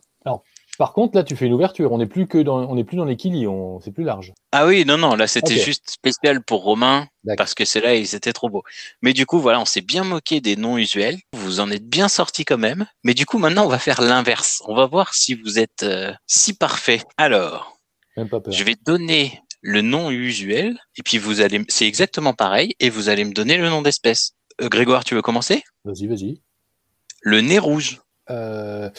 [0.78, 1.92] Par contre, là, tu fais une ouverture.
[1.92, 3.18] On n'est plus que dans, on n'est plus dans les.
[3.48, 4.34] On, c'est plus large.
[4.52, 8.14] Ah oui, non, non, là c'était juste spécial pour Romain, parce que c'est là, ils
[8.16, 8.64] étaient trop beaux.
[9.02, 11.18] Mais du coup, voilà, on s'est bien moqué des noms usuels.
[11.34, 12.86] Vous en êtes bien sortis quand même.
[13.04, 14.62] Mais du coup, maintenant, on va faire l'inverse.
[14.68, 17.02] On va voir si vous êtes euh, si parfait.
[17.18, 17.78] Alors,
[18.16, 18.54] Même pas peur.
[18.54, 23.10] je vais donner le nom usuel, et puis vous allez, c'est exactement pareil, et vous
[23.10, 24.34] allez me donner le nom d'espèce.
[24.62, 25.64] Euh, Grégoire, tu veux commencer?
[25.84, 26.42] Vas-y, vas-y.
[27.22, 28.00] Le nez rouge,
[28.30, 28.90] Euh,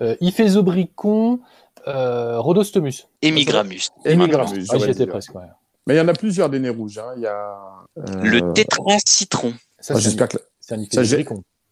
[0.00, 1.40] euh, Iphésobricon,
[1.86, 3.08] euh, Rhodostomus.
[3.22, 3.90] Émigramus.
[4.04, 5.34] Émigramus, Ah, j'y étais presque.
[5.34, 5.42] ouais.
[5.86, 6.98] Mais il y en a plusieurs des nez rouges.
[6.98, 7.12] hein.
[7.16, 7.56] Il y a
[7.98, 9.52] euh, Le tétracitron.
[9.78, 11.24] Ça, Ah, c'est J'espère un, que, c'est un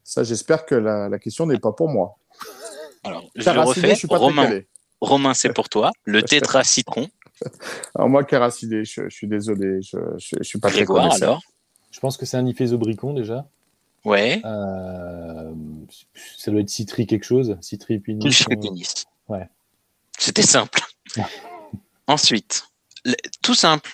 [0.05, 2.17] ça, j'espère que la, la question n'est pas pour moi.
[3.03, 3.91] Alors, je le refais.
[3.91, 4.61] je suis pas très Romain.
[5.01, 5.91] Romain c'est pour toi.
[6.05, 7.09] Le tétra citron.
[7.95, 11.29] Alors moi, Caracidé, je, je suis désolé, je, je suis pas très Grégoire, connaisseur.
[11.29, 11.43] alors
[11.91, 13.47] Je pense que c'est un iphésobricon déjà.
[14.07, 14.41] Ouais.
[14.45, 15.53] Euh,
[16.37, 17.57] ça doit être citri quelque chose.
[17.61, 19.05] Citri puis Pulchripinis.
[19.29, 19.49] Ouais.
[20.19, 20.81] C'était simple.
[22.07, 22.65] Ensuite,
[23.05, 23.91] le- tout simple.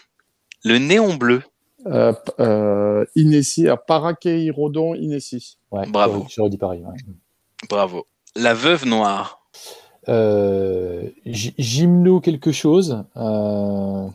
[0.64, 1.42] Le néon bleu.
[1.86, 5.58] Euh, euh, Inessi, alors, Parakeirodon Inessi.
[5.72, 6.14] Ouais, Bravo.
[6.14, 6.82] j'aurais- J'aurais dit pareil.
[6.84, 6.98] ouais.
[7.68, 8.06] Bravo.
[8.36, 9.40] La veuve noire.
[10.08, 13.04] Euh, Gy- Gymno quelque chose.
[13.16, 14.06] Euh,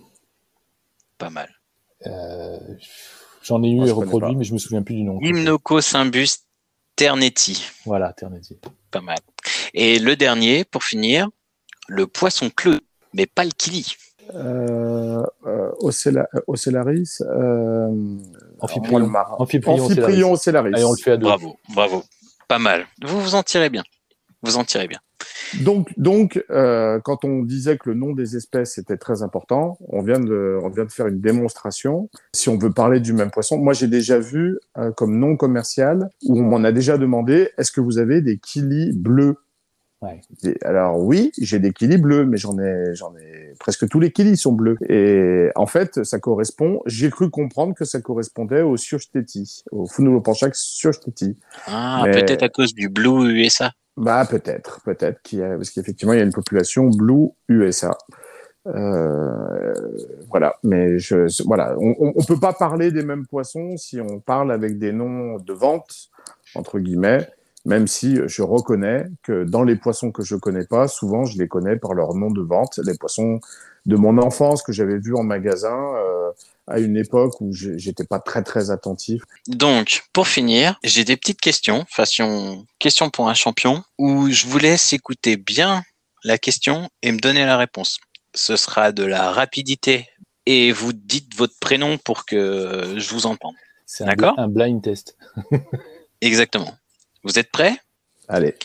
[1.18, 1.50] Pas mal.
[3.52, 5.20] Euh, J'en ai eu je et reproduit, mais je me souviens plus du nom.
[5.22, 6.40] Hymnocosimbus
[6.96, 7.64] ternetti.
[7.86, 8.58] Voilà, Ternetti.
[8.92, 9.18] Pas mal.
[9.74, 11.30] Et le dernier, pour finir,
[11.88, 12.80] le poisson cleu,
[13.14, 13.96] mais pas le kili.
[14.36, 17.20] Euh, euh, Ocella- Ocellaris.
[17.22, 18.18] Euh,
[18.60, 20.74] Amphiprion Ocellaris.
[20.74, 21.26] Allez, on le fait à deux.
[21.26, 22.04] Bravo, bravo.
[22.48, 22.88] Pas mal.
[23.04, 23.84] Vous vous en tirez bien.
[24.44, 25.00] Vous en tirez bien.
[25.62, 30.02] Donc, donc euh, quand on disait que le nom des espèces était très important, on
[30.02, 32.10] vient de, on vient de faire une démonstration.
[32.34, 36.10] Si on veut parler du même poisson, moi j'ai déjà vu euh, comme nom commercial
[36.26, 39.38] où on m'en a déjà demandé est-ce que vous avez des kilis bleus?
[40.02, 40.22] Ouais.
[40.64, 44.38] Alors oui, j'ai des kilis bleus, mais j'en ai, j'en ai presque tous les kilis
[44.38, 44.78] sont bleus.
[44.88, 46.82] Et en fait, ça correspond.
[46.86, 51.36] J'ai cru comprendre que ça correspondait au sursteti, au Funulopanchak sursteti.
[51.66, 53.72] Ah, Mais- peut-être à cause du Blue USA.
[53.96, 57.98] Bah peut-être, peut-être qu'il y a, parce qu'effectivement il y a une population blue USA.
[58.68, 59.74] Euh,
[60.30, 64.20] voilà, mais je, voilà, on, on, on peut pas parler des mêmes poissons si on
[64.20, 66.10] parle avec des noms de vente
[66.54, 67.28] entre guillemets.
[67.68, 71.50] Même si je reconnais que dans les poissons que je connais pas, souvent je les
[71.50, 72.80] connais par leur nom de vente.
[72.82, 73.42] Les poissons
[73.86, 76.32] de mon enfance que j'avais vus en magasin euh,
[76.68, 79.22] à une époque où j'étais pas très très attentif.
[79.48, 84.60] Donc, pour finir, j'ai des petites questions, façon question pour un champion, où je vous
[84.60, 85.84] laisse écouter bien
[86.24, 88.00] la question et me donner la réponse.
[88.34, 90.08] Ce sera de la rapidité
[90.46, 93.56] et vous dites votre prénom pour que je vous entende.
[93.86, 95.18] C'est un, bl- un blind test.
[96.22, 96.74] Exactement.
[97.28, 97.76] Vous êtes prêts?
[98.30, 98.56] Allez,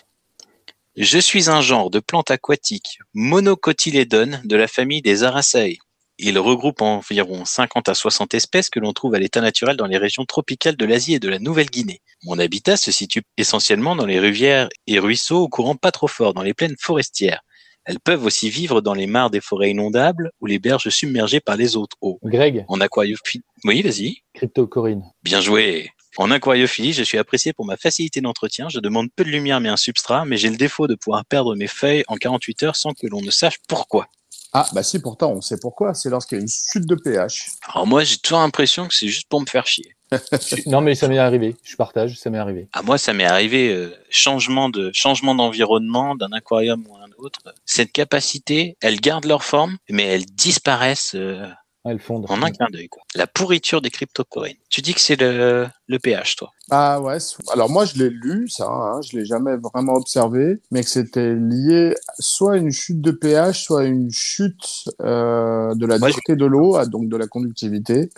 [0.97, 5.79] Je suis un genre de plante aquatique monocotylédone de la famille des Araceae.
[6.19, 9.99] Il regroupe environ 50 à 60 espèces que l'on trouve à l'état naturel dans les
[9.99, 12.03] régions tropicales de l'Asie et de la Nouvelle-Guinée.
[12.23, 16.33] Mon habitat se situe essentiellement dans les rivières et ruisseaux au courant pas trop fort,
[16.33, 17.41] dans les plaines forestières.
[17.85, 21.57] Elles peuvent aussi vivre dans les mares des forêts inondables ou les berges submergées par
[21.57, 22.21] les eaux eaux.
[22.23, 24.19] Greg, En aquariophilie, oui, vas-y.
[24.35, 25.03] cryptocorine.
[25.25, 25.91] Bien joué.
[26.19, 28.69] En aquariophilie, je suis apprécié pour ma facilité d'entretien.
[28.69, 31.55] Je demande peu de lumière mais un substrat, mais j'ai le défaut de pouvoir perdre
[31.55, 34.09] mes feuilles en 48 heures sans que l'on ne sache pourquoi.
[34.53, 35.95] ah bah si pourtant on sait pourquoi.
[35.95, 37.47] C'est lorsqu'il y a une chute de pH.
[37.73, 39.97] Alors moi, j'ai toujours l'impression que c'est juste pour me faire chier.
[40.67, 41.57] Non, mais ça m'est arrivé.
[41.65, 42.69] Je partage, ça m'est arrivé.
[42.75, 47.41] À moi, ça m'est arrivé euh, changement de changement d'environnement d'un aquarium ou un autre.
[47.65, 52.27] Cette capacité, elles gardent leur forme, mais elles disparaissent euh, Ah, Elles fondent.
[52.29, 52.89] en un clin d'œil.
[52.89, 53.03] quoi.
[53.17, 54.57] La pourriture des cryptocorines.
[54.69, 56.51] Tu dis que c'est le, le pH, toi.
[56.71, 57.19] Ah ouais.
[57.53, 61.35] Alors moi je l'ai lu ça, hein, je l'ai jamais vraiment observé, mais que c'était
[61.35, 66.05] lié soit à une chute de pH, soit à une chute euh, de la je-
[66.07, 68.11] dureté de l'eau, donc de la conductivité.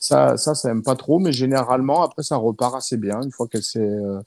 [0.00, 3.46] Ça, ça, ça aime pas trop, mais généralement après ça repart assez bien une fois
[3.48, 3.78] qu'elle s'est.
[3.80, 4.18] euh,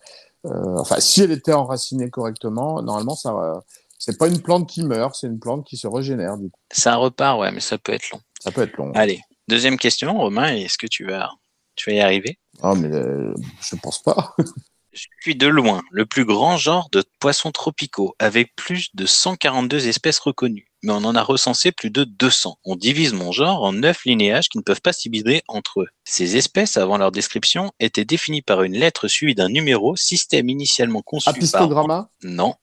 [0.46, 3.32] euh, enfin, si elle était enracinée correctement, normalement ça.
[3.32, 3.60] euh,
[4.00, 6.38] c'est pas une plante qui meurt, c'est une plante qui se régénère.
[6.38, 8.20] Du coup, Ça repart, ouais, mais ça peut être long.
[8.48, 8.92] Ça peut être long.
[8.94, 10.56] Allez, deuxième question, Romain.
[10.56, 11.32] Est-ce que tu vas,
[11.76, 12.40] tu vas y arriver?
[12.62, 14.36] Ah mais euh, je pense pas.
[14.94, 19.88] Je suis de loin le plus grand genre de poissons tropicaux, avec plus de 142
[19.88, 20.72] espèces reconnues.
[20.82, 22.58] Mais on en a recensé plus de 200.
[22.64, 25.88] On divise mon genre en 9 linéages qui ne peuvent pas s'hybrider entre eux.
[26.04, 31.04] Ces espèces, avant leur description, étaient définies par une lettre suivie d'un numéro, système initialement
[31.04, 32.10] conçu par...
[32.24, 32.56] Non.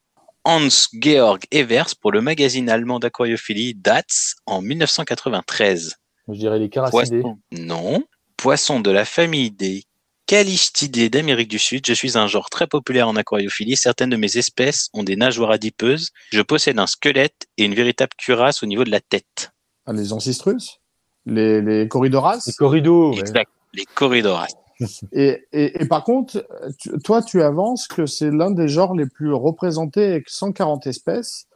[0.45, 5.97] Hans-Georg Evers pour le magazine allemand d'aquariophilie DATS en 1993.
[6.29, 7.21] Je dirais les caracidés.
[7.21, 7.39] Poisson.
[7.53, 8.05] Non.
[8.37, 9.85] Poisson de la famille des
[10.27, 11.87] Calistidés d'Amérique du Sud.
[11.87, 13.77] Je suis un genre très populaire en aquariophilie.
[13.77, 16.11] Certaines de mes espèces ont des nageoires adipeuses.
[16.33, 19.53] Je possède un squelette et une véritable cuirasse au niveau de la tête.
[19.87, 20.81] Ah, les ancistrus,
[21.27, 22.43] les, les corridoras?
[22.47, 23.13] Les corridos.
[23.13, 23.21] ouais.
[23.21, 23.51] Exact.
[23.75, 24.47] Les corridoras.
[25.13, 26.47] Et, et, par contre,
[27.05, 31.47] toi, tu avances que c'est l'un des genres les plus représentés avec 140 espèces.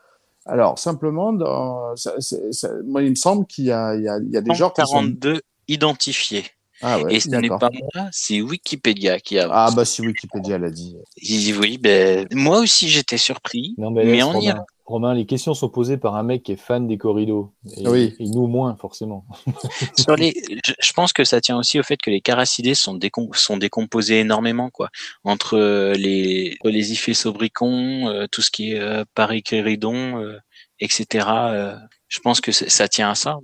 [0.47, 4.95] Alors, simplement, moi, il me semble qu'il y y a, des genres qui sont...
[4.95, 6.45] 42 identifiés.
[6.81, 9.49] Ah ouais, Et ce n'est pas moi, c'est Wikipédia qui a.
[9.51, 10.97] Ah bah si Wikipédia l'a dit.
[11.17, 13.75] Il dit oui, ben, moi aussi j'étais surpris.
[13.79, 14.65] Non, mais, Mais y Romain.
[14.87, 17.53] Romain, les questions sont posées par un mec qui est fan des corridos.
[17.77, 18.15] Et, Oui.
[18.19, 19.27] et nous moins, forcément.
[19.99, 20.33] Sur les,
[20.65, 23.59] je, je pense que ça tient aussi au fait que les caracidés sont, décom- sont
[23.59, 24.89] décomposés énormément, quoi.
[25.25, 30.39] Entre euh, les, les Iphé-Sobricons, euh, tout ce qui est euh, Paris-Kéridon, euh,
[30.81, 31.27] etc.
[31.29, 31.77] euh,
[32.09, 33.37] je pense que ça tient à ça.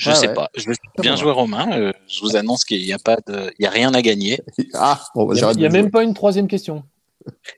[0.00, 0.34] Je Ouais, sais ouais.
[0.34, 0.48] pas.
[0.56, 0.64] Je,
[1.02, 1.68] bien joué Romain.
[1.78, 4.40] euh, je vous annonce qu'il n'y a pas de, il y a rien à gagner.
[4.74, 5.68] Ah, bon, bah, Il n'y a, il jouer.
[5.68, 6.84] même pas une troisième question.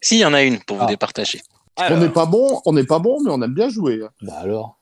[0.01, 0.91] S'il y en a une pour vous Ah.
[0.91, 1.41] départager.
[1.89, 4.01] On n'est pas bon, on n'est pas bon, mais on aime bien jouer.
[4.23, 4.77] Bah alors.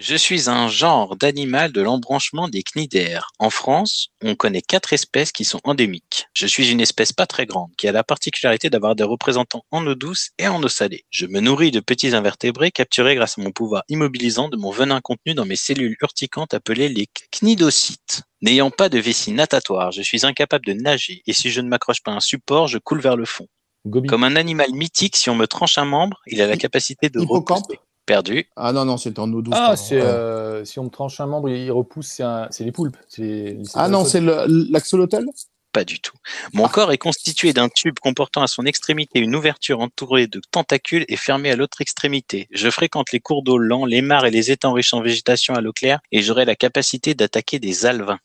[0.00, 3.30] Je suis un genre d'animal de l'embranchement des cnidaires.
[3.38, 6.26] En France, on connaît quatre espèces qui sont endémiques.
[6.34, 9.86] Je suis une espèce pas très grande, qui a la particularité d'avoir des représentants en
[9.86, 11.04] eau douce et en eau salée.
[11.10, 15.00] Je me nourris de petits invertébrés capturés grâce à mon pouvoir immobilisant de mon venin
[15.00, 18.22] contenu dans mes cellules urticantes appelées les cnidocytes.
[18.42, 22.02] N'ayant pas de vessie natatoire, je suis incapable de nager et si je ne m'accroche
[22.02, 23.46] pas à un support, je coule vers le fond.
[23.86, 24.08] Gobi.
[24.08, 27.20] Comme un animal mythique, si on me tranche un membre, il a la capacité de
[27.20, 27.78] repousser.
[28.06, 28.46] Perdu.
[28.56, 29.54] Ah non, non, c'est en eau douce.
[29.56, 30.02] Ah, c'est Ouais.
[30.06, 32.96] euh, si on me tranche un membre, il repousse, c'est un- c'est les poulpes.
[33.16, 35.24] les- Ah non, c'est le- l'axolotl?
[35.72, 36.16] Pas du tout.
[36.52, 41.04] Mon corps est constitué d'un tube comportant à son extrémité une ouverture entourée de tentacules
[41.08, 42.46] et fermée à l'autre extrémité.
[42.52, 45.60] Je fréquente les cours d'eau lents, les mares et les étangs riches en végétation à
[45.60, 48.20] l'eau claire et j'aurai la capacité d'attaquer des alevins.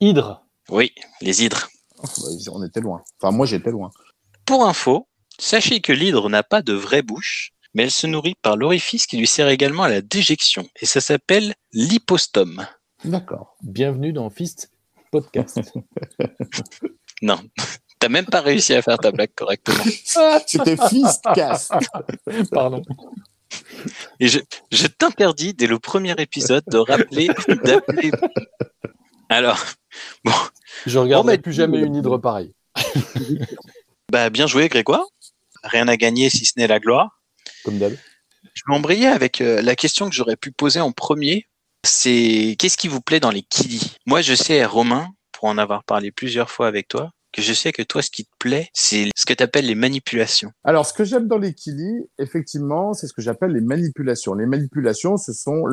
[0.00, 0.44] Hydre.
[0.68, 0.92] Oui,
[1.22, 1.68] les hydres.
[2.02, 3.02] Ouais, On était loin.
[3.22, 3.90] Enfin, moi, j'étais loin.
[4.44, 5.06] Pour info,
[5.38, 9.16] sachez que l'hydre n'a pas de vraie bouche, mais elle se nourrit par l'orifice qui
[9.16, 12.66] lui sert également à la déjection et ça s'appelle l'hypostome.
[13.04, 13.56] D'accord.
[13.62, 14.70] Bienvenue dans Fist
[15.10, 15.60] Podcast.
[17.22, 17.38] Non,
[18.00, 19.84] t'as même pas réussi à faire ta blague correctement.
[20.46, 21.72] C'était Fistcast.
[22.50, 22.82] Pardon.
[24.18, 24.40] Et je,
[24.72, 27.28] je t'interdis dès le premier épisode de rappeler,
[27.62, 28.10] d'appeler.
[29.28, 29.64] Alors,
[30.84, 32.52] Je regarderai Bon, bah, plus jamais une hydre pareille.
[34.10, 35.06] bah, bien joué Grégoire.
[35.62, 37.21] Rien à gagner si ce n'est la gloire.
[37.64, 37.92] Comme d'hab.
[38.54, 41.46] Je vais embrayer avec euh, la question que j'aurais pu poser en premier.
[41.84, 43.96] C'est qu'est-ce qui vous plaît dans les kiddies?
[44.06, 47.72] Moi, je sais, Romain, pour en avoir parlé plusieurs fois avec toi, que je sais
[47.72, 50.52] que toi, ce qui te plaît, c'est ce que tu appelles les manipulations.
[50.64, 54.34] Alors, ce que j'aime dans les kili, effectivement, c'est ce que j'appelle les manipulations.
[54.34, 55.64] Les manipulations, ce sont,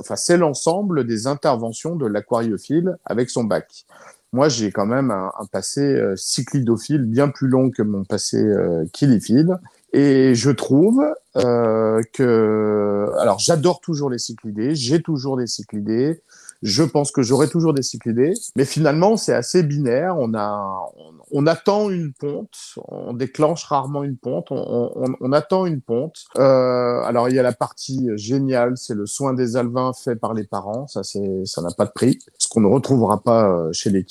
[0.00, 3.86] enfin, c'est l'ensemble des interventions de l'aquariophile avec son bac.
[4.32, 8.36] Moi, j'ai quand même un, un passé euh, cyclidophile bien plus long que mon passé
[8.36, 9.56] euh, kiliophile.
[9.92, 11.02] Et je trouve
[11.36, 14.74] euh, que, alors, j'adore toujours les cyclidés.
[14.74, 16.22] J'ai toujours des cyclidés.
[16.62, 20.16] Je pense que j'aurai toujours des cyclidés, mais finalement c'est assez binaire.
[20.18, 20.90] On a,
[21.30, 26.24] on, attend une ponte, on déclenche rarement une ponte, on, on, on attend une ponte.
[26.36, 30.34] Euh, alors il y a la partie géniale, c'est le soin des alvins fait par
[30.34, 30.88] les parents.
[30.88, 34.04] Ça c'est, ça n'a pas de prix, ce qu'on ne retrouvera pas euh, chez les.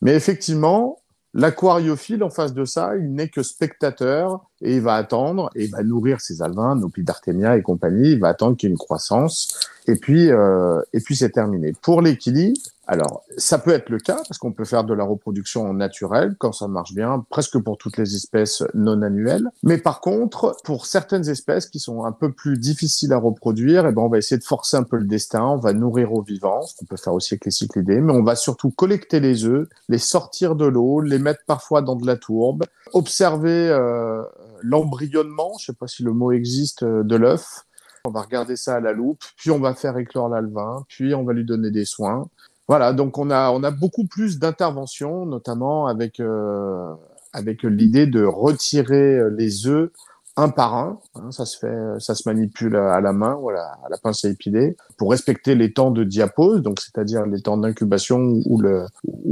[0.00, 1.00] Mais effectivement,
[1.34, 5.70] l'aquariophile en face de ça, il n'est que spectateur et il va attendre et il
[5.70, 8.12] va nourrir ses alvins, nos d'Artemia et compagnie.
[8.12, 11.74] Il va attendre qu'il y ait une croissance et puis euh, et puis c'est terminé.
[11.82, 15.72] Pour kiddies, alors ça peut être le cas parce qu'on peut faire de la reproduction
[15.74, 19.46] naturelle quand ça marche bien, presque pour toutes les espèces non annuelles.
[19.62, 23.92] Mais par contre, pour certaines espèces qui sont un peu plus difficiles à reproduire, eh
[23.92, 25.44] ben on va essayer de forcer un peu le destin.
[25.44, 28.22] On va nourrir au vivant, ce qu'on peut faire aussi avec les cyclidés, mais on
[28.22, 32.16] va surtout collecter les œufs, les sortir de l'eau, les mettre parfois dans de la
[32.16, 32.64] tourbe,
[32.94, 34.22] observer euh,
[34.62, 37.64] l'embryonnement, je sais pas si le mot existe, euh, de l'œuf.
[38.04, 41.24] On va regarder ça à la loupe, puis on va faire éclore l'alvin, puis on
[41.24, 42.28] va lui donner des soins.
[42.68, 46.94] Voilà, donc on a, on a beaucoup plus d'interventions, notamment avec, euh,
[47.32, 49.90] avec l'idée de retirer les œufs
[50.38, 50.98] un par un.
[51.16, 53.54] Hein, ça se fait, ça se manipule à la main ou à
[53.90, 58.40] la, pince à épiler pour respecter les temps de diapose, donc c'est-à-dire les temps d'incubation
[58.46, 58.86] où le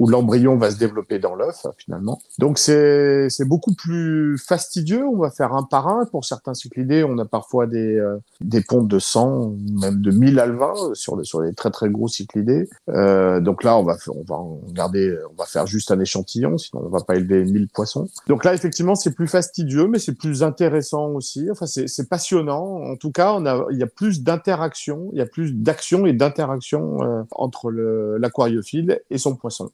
[0.08, 2.20] l'embryon va se développer dans l'œuf finalement.
[2.38, 5.04] Donc c'est c'est beaucoup plus fastidieux.
[5.06, 6.04] On va faire un par un.
[6.06, 10.74] Pour certains cyclidés, on a parfois des euh, des de 100, même de 1000 alvins
[10.92, 12.68] sur les sur très très gros cyclidés.
[12.88, 16.88] Euh, donc là, on va on va on va faire juste un échantillon, sinon on
[16.88, 18.08] va pas élever 1000 poissons.
[18.26, 21.50] Donc là, effectivement, c'est plus fastidieux, mais c'est plus intéressant aussi.
[21.50, 22.82] Enfin, c'est c'est passionnant.
[22.82, 26.06] En tout cas, on a il y a plus d'interaction, il y a plus d'action
[26.06, 29.70] et d'interaction euh, entre le l'aquariophile et son poisson.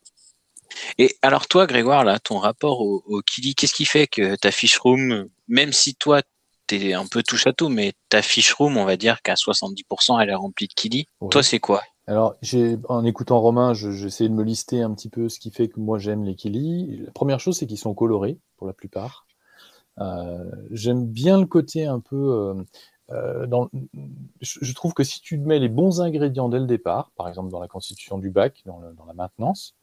[0.99, 4.51] Et alors toi, Grégoire, là, ton rapport au, au Kili, qu'est-ce qui fait que ta
[4.51, 6.23] fish room, même si toi,
[6.67, 10.21] t'es un peu touche à tout, mais ta fish room, on va dire qu'à 70%,
[10.21, 11.07] elle est remplie de Kili.
[11.21, 11.29] Ouais.
[11.29, 11.83] Toi, c'est quoi?
[12.07, 15.51] Alors, j'ai, en écoutant Romain, je- j'essaie de me lister un petit peu ce qui
[15.51, 17.03] fait que moi j'aime les Kili.
[17.05, 19.27] La première chose, c'est qu'ils sont colorés pour la plupart.
[20.01, 22.17] Euh, j'aime bien le côté un peu.
[22.17, 22.65] euh,
[23.11, 23.67] euh,
[24.41, 27.61] je, trouve que si tu mets les bons ingrédients dès le départ, par exemple dans
[27.61, 29.75] la constitution du bac, dans, la maintenance,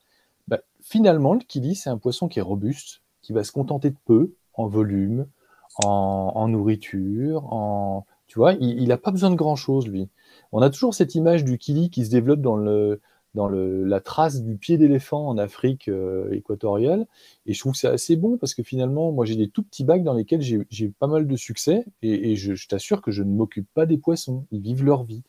[0.47, 3.97] bah, Finalement, le kili, c'est un poisson qui est robuste, qui va se contenter de
[4.05, 5.27] peu en volume,
[5.83, 8.05] en, nourriture, en...
[8.27, 10.09] Tu vois, il n'a pas besoin de grand-chose, lui.
[10.51, 13.01] On a toujours cette image du kili qui se développe dans le,
[13.35, 17.07] dans le, la trace du pied d'éléphant en Afrique euh, équatoriale.
[17.45, 19.83] Et je trouve que c'est assez bon parce que finalement, moi, j'ai des tout petits
[19.83, 23.31] bacs dans lesquels j'ai pas mal de succès et, je, je t'assure que je ne
[23.31, 24.45] m'occupe pas des poissons.
[24.51, 25.23] Ils vivent leur vie.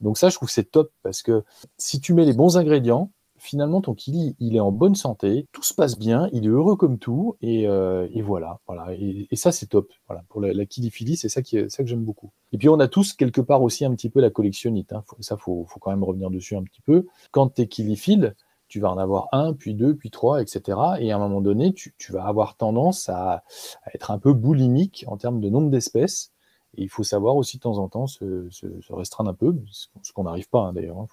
[0.00, 1.44] Donc ça, je trouve que c'est top parce que
[1.78, 3.10] si tu mets les bons ingrédients,
[3.44, 6.76] finalement, ton kili, il est en bonne santé, tout se passe bien, il est heureux
[6.76, 8.94] comme tout, et, euh, voilà, voilà.
[8.94, 9.92] Et, ça, c'est top.
[10.08, 12.32] Voilà, pour la, la kiliphilie, c'est ça, que j'aime beaucoup.
[12.52, 14.92] Et puis, on a tous quelque part aussi un petit peu la collectionnite.
[14.92, 15.04] Hein.
[15.20, 17.06] Ça, faut, faut quand même revenir dessus un petit peu.
[17.32, 18.34] Quand tu es kiliphile,
[18.68, 20.78] tu vas en avoir un, puis deux, puis trois, etc.
[20.98, 23.44] Et à un moment donné, tu, vas avoir tendance à,
[23.92, 26.32] être un peu boulimique en termes de nombre d'espèces.
[26.76, 28.48] Et il faut savoir aussi de temps en temps se,
[28.90, 30.98] restreindre un peu, ce qu'on n'arrive pas hein, d'ailleurs.
[30.98, 31.06] Hein,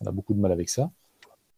[0.00, 0.90] on a beaucoup de mal avec ça.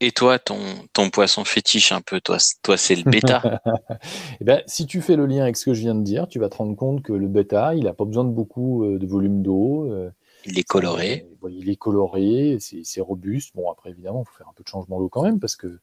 [0.03, 0.59] Et toi, ton,
[0.95, 3.61] ton poisson fétiche un peu, toi, toi c'est le bêta.
[4.41, 6.39] eh ben, si tu fais le lien avec ce que je viens de dire, tu
[6.39, 9.07] vas te rendre compte que le bêta, il n'a pas besoin de beaucoup euh, de
[9.07, 9.93] volume d'eau.
[9.93, 10.11] Euh,
[10.47, 11.27] il est coloré.
[11.51, 13.55] Il est coloré, c'est robuste.
[13.55, 15.81] Bon, après, évidemment, il faut faire un peu de changement d'eau quand même, parce que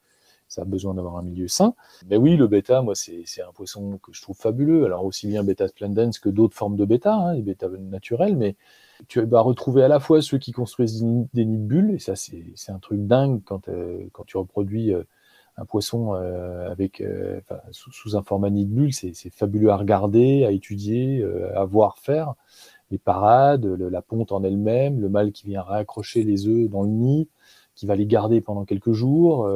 [0.47, 1.75] ça a besoin d'avoir un milieu sain.
[2.09, 4.85] Mais oui, le bêta, moi, c'est un poisson que je trouve fabuleux.
[4.85, 8.55] Alors, aussi bien bêta splendens que d'autres formes de bêta, hein, les bêta naturels, mais
[9.07, 12.15] tu vas retrouver à la fois ceux qui construisent des nids de bulles, et ça,
[12.15, 15.03] c'est un truc dingue quand, euh, tu reproduis euh,
[15.57, 16.73] un poisson euh,
[17.71, 21.25] sous, un format nid de bulles, c'est fabuleux à regarder, à étudier,
[21.55, 22.35] à voir faire.
[22.91, 26.89] Les parades, la ponte en elle-même, le mâle qui vient réaccrocher les œufs dans le
[26.89, 27.27] nid,
[27.75, 29.49] qui va les garder pendant quelques jours,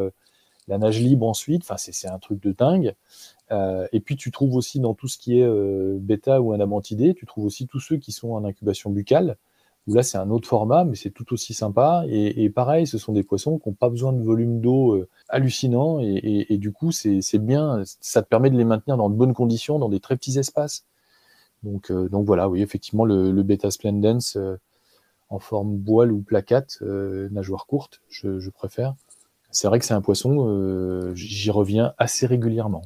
[0.68, 2.96] la nage libre ensuite, c'est un truc de dingue.
[3.52, 7.14] Euh, et puis tu trouves aussi dans tout ce qui est euh, bêta ou anamantidé,
[7.14, 9.38] tu trouves aussi tous ceux qui sont en incubation buccale,
[9.88, 12.06] où là c'est un autre format, mais c'est tout aussi sympa.
[12.08, 16.00] Et, pareil, ce sont des poissons qui n'ont pas besoin de volume d'eau euh, hallucinant,
[16.02, 19.80] et, du coup c'est bien, ça te permet de les maintenir dans de bonnes conditions,
[19.80, 20.86] dans des très petits espaces.
[21.64, 24.38] Donc, voilà, oui, effectivement, le, bêta splendens
[25.30, 28.96] en forme boile ou placate, nageoire courte, je préfère.
[29.52, 32.84] C'est vrai que c'est un poisson, j'y reviens assez régulièrement.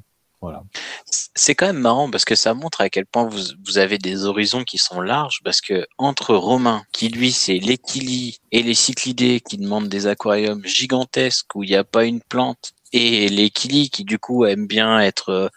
[1.36, 4.26] C'est quand même marrant parce que ça montre à quel point vous, vous, avez des
[4.26, 9.42] horizons qui sont larges parce que entre Romain, qui lui c'est l'équili et les cyclidés
[9.42, 14.06] qui demandent des aquariums gigantesques où il n'y a pas une plante et l'équili qui
[14.06, 15.50] du coup aime bien être euh,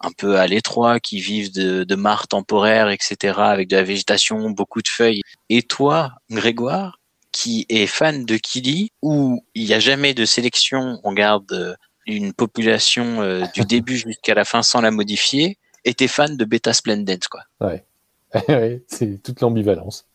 [0.00, 4.50] un peu à l'étroit, qui vivent de, de mares temporaires, etc., avec de la végétation,
[4.50, 5.22] beaucoup de feuilles.
[5.50, 6.98] Et toi, Grégoire,
[7.32, 11.74] qui est fan de Kili, où il n'y a jamais de sélection, on garde euh,
[12.06, 16.72] une population euh, du début jusqu'à la fin sans la modifier, était fan de Beta
[16.72, 17.42] Splendens, quoi.
[17.60, 17.84] Ouais,
[18.86, 20.06] c'est toute l'ambivalence.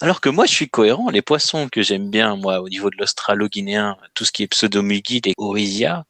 [0.00, 1.10] Alors que moi, je suis cohérent.
[1.10, 5.28] Les poissons que j'aime bien, moi, au niveau de l'australo-guinéen, tout ce qui est pseudomugide
[5.28, 6.04] et orisia,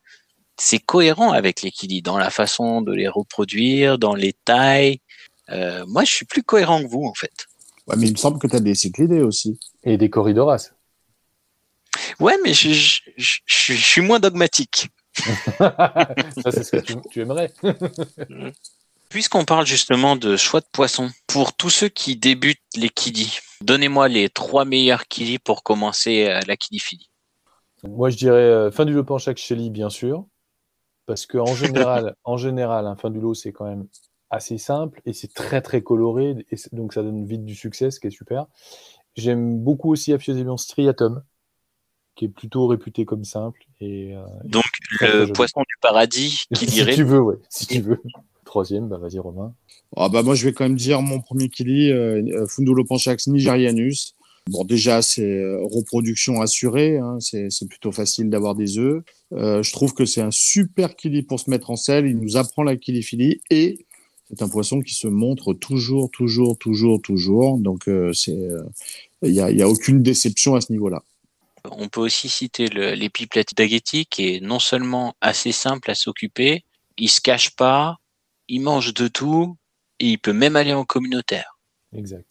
[0.57, 5.01] c'est cohérent avec les kili dans la façon de les reproduire, dans les tailles.
[5.51, 7.47] Euh, moi, je suis plus cohérent que vous, en fait.
[7.87, 9.59] Ouais, mais il me semble que tu as des cyclidés aussi.
[9.83, 10.71] Et des corridoras.
[12.19, 14.89] Ouais, mais je, je, je, je suis moins dogmatique.
[16.43, 17.53] Ça, c'est ce que tu, tu aimerais.
[19.09, 24.09] Puisqu'on parle justement de choix de poissons, pour tous ceux qui débutent les kiddies, donnez-moi
[24.09, 27.11] les trois meilleurs kiddies pour commencer la kiddiphilie.
[27.89, 30.27] Moi, je dirais euh, fin du lot chaque chéli, bien sûr,
[31.07, 33.87] parce que en général, en général, un fin du lot, c'est quand même
[34.31, 38.01] assez simple et c'est très très coloré, et donc ça donne vite du succès, ce
[38.01, 38.47] qui est super.
[39.17, 41.23] J'aime beaucoup aussi Aphyosemion striatum,
[42.15, 43.61] qui est plutôt réputé comme simple.
[43.81, 44.65] Et, euh, Donc,
[45.01, 48.01] le poisson du paradis, qui dirait Si tu veux, ouais, si tu veux.
[48.45, 49.55] Troisième, bah vas-y Romain.
[49.97, 54.15] Ah bah moi je vais quand même dire mon premier kili, euh, Fundulo Panchax nigerianus.
[54.51, 59.03] Bon déjà c'est euh, reproduction assurée, hein, c'est plutôt facile d'avoir des œufs.
[59.33, 62.37] Euh, je trouve que c'est un super kili pour se mettre en selle, il nous
[62.37, 63.87] apprend la kiliphilie et
[64.29, 67.57] c'est un poisson qui se montre toujours, toujours, toujours, toujours.
[67.59, 68.49] Donc euh, c'est
[69.23, 71.03] il n'y a, y a aucune déception à ce niveau-là.
[71.71, 76.65] On peut aussi citer l'épiplet d'Aghetti qui est non seulement assez simple à s'occuper,
[76.99, 77.99] il se cache pas,
[78.49, 79.57] il mange de tout
[79.99, 81.59] et il peut même aller en communautaire.
[81.95, 82.27] Exact.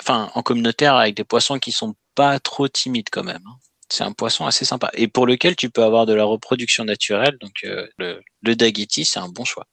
[0.00, 3.42] Enfin, en communautaire avec des poissons qui sont pas trop timides quand même.
[3.46, 3.56] hein.
[3.88, 7.38] C'est un poisson assez sympa et pour lequel tu peux avoir de la reproduction naturelle.
[7.40, 8.56] Donc euh, le, le
[9.04, 9.66] c'est un bon choix.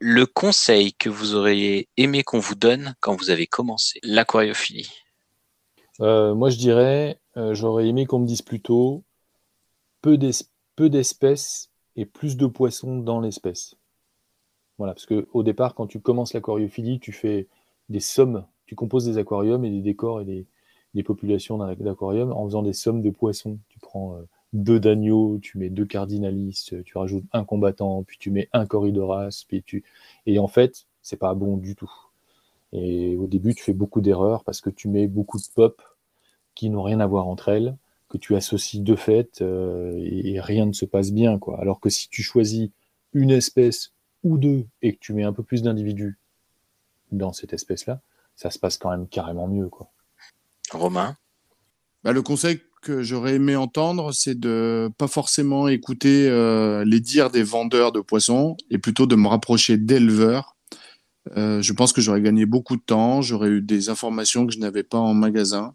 [0.00, 4.90] Le conseil que vous auriez aimé qu'on vous donne quand vous avez commencé l'aquariophilie?
[6.00, 9.04] Euh, moi, je dirais, euh, j'aurais aimé qu'on me dise plutôt
[10.02, 13.76] peu d'espèces et plus de poissons dans l'espèce.
[14.78, 17.46] Voilà, parce que au départ, quand tu commences l'aquariophilie, tu fais
[17.88, 20.46] des sommes, tu composes des aquariums et des décors et des,
[21.04, 23.60] populations d'aquariums en faisant des sommes de poissons.
[23.68, 24.22] Tu prends euh,
[24.52, 29.44] deux d'agneau, tu mets deux cardinalistes, tu rajoutes un combattant, puis tu mets un corridoras,
[29.46, 29.84] puis tu
[30.26, 31.92] et en fait c'est pas bon du tout.
[32.72, 35.80] Et au début tu fais beaucoup d'erreurs parce que tu mets beaucoup de pop
[36.58, 37.76] qui n'ont rien à voir entre elles,
[38.08, 41.60] que tu associes deux fêtes euh, et, rien ne se passe bien quoi.
[41.60, 42.70] Alors que si tu choisis
[43.12, 43.92] une espèce
[44.24, 46.18] ou deux et que tu mets un peu plus d'individus
[47.12, 48.00] dans cette espèce-là,
[48.34, 49.92] ça se passe quand même carrément mieux quoi.
[50.72, 51.16] Romain?
[52.02, 57.30] Bah, le conseil que j'aurais aimé entendre, c'est de pas forcément écouter euh, les dires
[57.30, 60.56] des vendeurs de poissons et plutôt de me rapprocher d'éleveurs.
[61.36, 64.58] Euh, je pense que j'aurais gagné beaucoup de temps, j'aurais eu des informations que je
[64.58, 65.74] n'avais pas en magasin.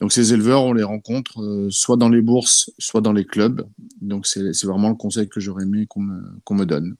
[0.00, 3.68] Donc ces éleveurs, on les rencontre euh, soit dans les bourses, soit dans les clubs.
[4.00, 6.96] Donc c'est vraiment le conseil que j'aurais aimé qu'on me, donne.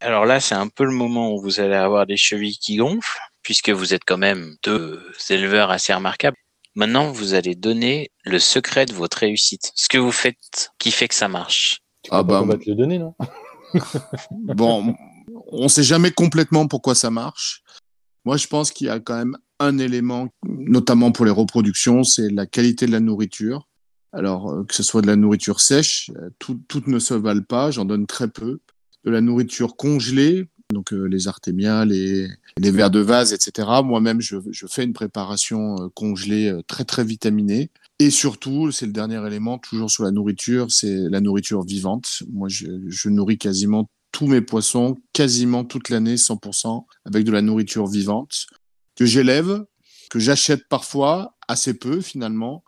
[0.00, 3.18] Alors là, c'est un peu le moment où vous allez avoir des chevilles qui gonflent,
[3.42, 6.36] puisque vous êtes quand même deux éleveurs assez remarquables.
[6.76, 9.72] Maintenant, vous allez donner le secret de votre réussite.
[9.74, 11.80] Ce que vous faites qui fait que ça marche.
[12.04, 13.16] Tu ah bah, on va te le donner, non
[14.30, 14.94] Bon,
[15.50, 17.64] on ne sait jamais complètement pourquoi ça marche.
[18.24, 22.30] Moi, je pense qu'il y a quand même un élément, notamment pour les reproductions, c'est
[22.30, 23.68] la qualité de la nourriture.
[24.12, 27.70] Alors, euh, que ce soit de la nourriture sèche, euh, toutes ne se valent pas,
[27.70, 28.60] j'en donne très peu.
[29.04, 32.28] De la nourriture congelée, donc euh, les artémias, les,
[32.58, 33.68] verres de vase, etc.
[33.84, 37.70] Moi-même, je, fais une préparation congelée très très vitaminée.
[37.98, 42.22] Et surtout, c'est le dernier élément, toujours sur la nourriture, c'est la nourriture vivante.
[42.32, 47.86] Moi, je nourris quasiment tous mes poissons, quasiment toute l'année, 100%, avec de la nourriture
[47.86, 48.46] vivante,
[48.98, 49.64] que j'élève,
[50.10, 52.64] que j'achète parfois, assez peu finalement,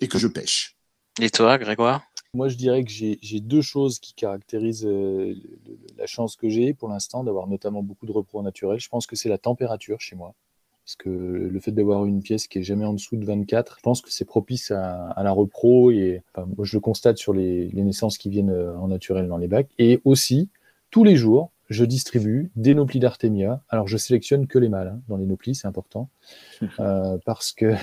[0.00, 0.76] et que je pêche.
[1.20, 2.02] Et toi, Grégoire?
[2.32, 5.34] Moi, je dirais que j'ai deux choses qui caractérisent euh,
[5.98, 8.78] la chance que j'ai pour l'instant d'avoir notamment beaucoup de repos naturels.
[8.78, 10.34] Je pense que c'est la température chez moi.
[10.84, 13.82] Parce que le fait d'avoir une pièce qui est jamais en dessous de 24, je
[13.82, 15.90] pense que c'est propice à, la repro.
[15.90, 19.38] Et moi, je le constate sur les, les, naissances qui viennent euh, en naturel dans
[19.38, 19.70] les bacs.
[19.78, 20.50] Et aussi,
[20.90, 23.62] tous les jours, je distribue des noplis d'Artemia.
[23.68, 26.08] Alors, je sélectionne que les mâles hein, dans les noplis, c'est important.
[26.80, 27.74] Euh, parce que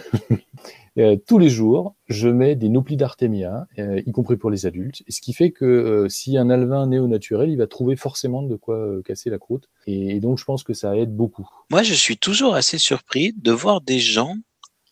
[0.97, 5.03] euh, tous les jours, je mets des noplis d'Artemia, euh, y compris pour les adultes.
[5.07, 8.55] ce qui fait que si un alvin né au naturel, il va trouver forcément de
[8.55, 9.69] quoi casser la croûte.
[9.87, 11.47] Et, donc, je pense que ça aide beaucoup.
[11.69, 14.35] Moi, je suis toujours assez surpris de voir des gens.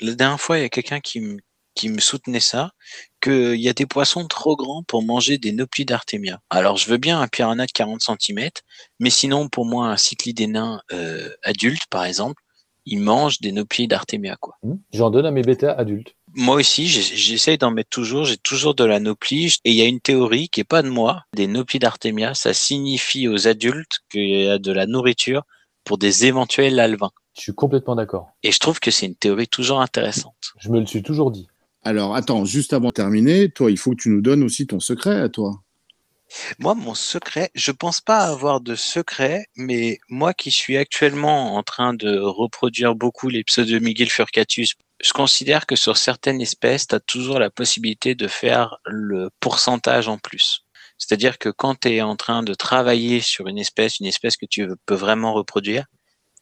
[0.01, 1.39] La dernière fois, il y a quelqu'un qui me,
[1.73, 2.71] qui me soutenait ça,
[3.20, 6.39] qu'il y a des poissons trop grands pour manger des noplis d'Artemia.
[6.49, 8.49] Alors, je veux bien un piranha de 40 cm,
[8.99, 12.41] mais sinon, pour moi, un cyclide nain euh, adulte, par exemple,
[12.86, 14.36] il mange des noplis d'Artemia.
[14.39, 14.55] quoi.
[14.63, 14.74] Mmh.
[14.93, 16.15] J'en donne à mes bêtas adultes.
[16.36, 18.26] Moi aussi, j'essaye d'en mettre toujours.
[18.26, 19.57] J'ai toujours de la noplie.
[19.65, 21.24] Et il y a une théorie qui est pas de moi.
[21.36, 25.43] Des noplis d'Artemia, ça signifie aux adultes qu'il y a de la nourriture
[25.84, 27.11] pour des éventuels alvins.
[27.36, 28.30] Je suis complètement d'accord.
[28.43, 30.53] Et je trouve que c'est une théorie toujours intéressante.
[30.59, 31.47] Je me le suis toujours dit.
[31.84, 34.80] Alors, attends, juste avant de terminer, toi, il faut que tu nous donnes aussi ton
[34.80, 35.63] secret à toi.
[36.59, 41.63] Moi, mon secret, je pense pas avoir de secret, mais moi qui suis actuellement en
[41.63, 46.99] train de reproduire beaucoup l'épisode de Furcatus, je considère que sur certaines espèces, tu as
[46.99, 50.65] toujours la possibilité de faire le pourcentage en plus.
[50.97, 54.45] C'est-à-dire que quand tu es en train de travailler sur une espèce, une espèce que
[54.45, 55.86] tu peux vraiment reproduire,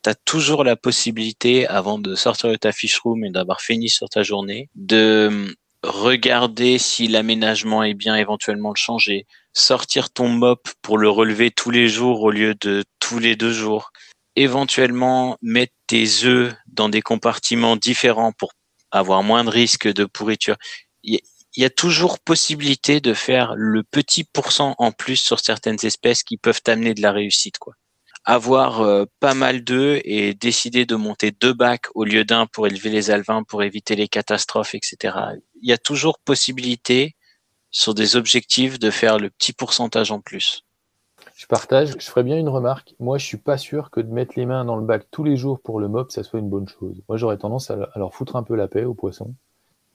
[0.04, 3.90] tu as toujours la possibilité, avant de sortir de ta fiche room et d'avoir fini
[3.90, 10.30] sur ta journée, de hum, regarder si l'aménagement est bien, éventuellement le changer, sortir ton
[10.30, 13.92] mop pour le relever tous les jours au lieu de tous les deux jours,
[14.36, 18.52] éventuellement mettre tes œufs dans des compartiments différents pour
[18.92, 20.58] avoir moins de risques de pourriture.
[21.04, 21.20] Il
[21.56, 26.38] y a toujours possibilité de faire le petit pourcent en plus sur certaines espèces qui
[26.38, 27.74] peuvent t'amener de la réussite, quoi
[28.28, 32.68] avoir euh, pas mal d'œufs et décider de monter deux bacs au lieu d'un pour
[32.68, 35.18] élever les alvins, pour éviter les catastrophes, etc.
[35.62, 37.16] Il y a toujours possibilité
[37.72, 40.66] sur des objectifs de faire le petit pourcentage en plus.
[41.36, 42.96] Je partage, je ferais bien une remarque.
[43.00, 45.38] Moi, je suis pas sûr que de mettre les mains dans le bac tous les
[45.38, 47.02] jours pour le mob, ça soit une bonne chose.
[47.08, 49.36] Moi, j'aurais tendance à leur foutre un peu la paix aux poissons.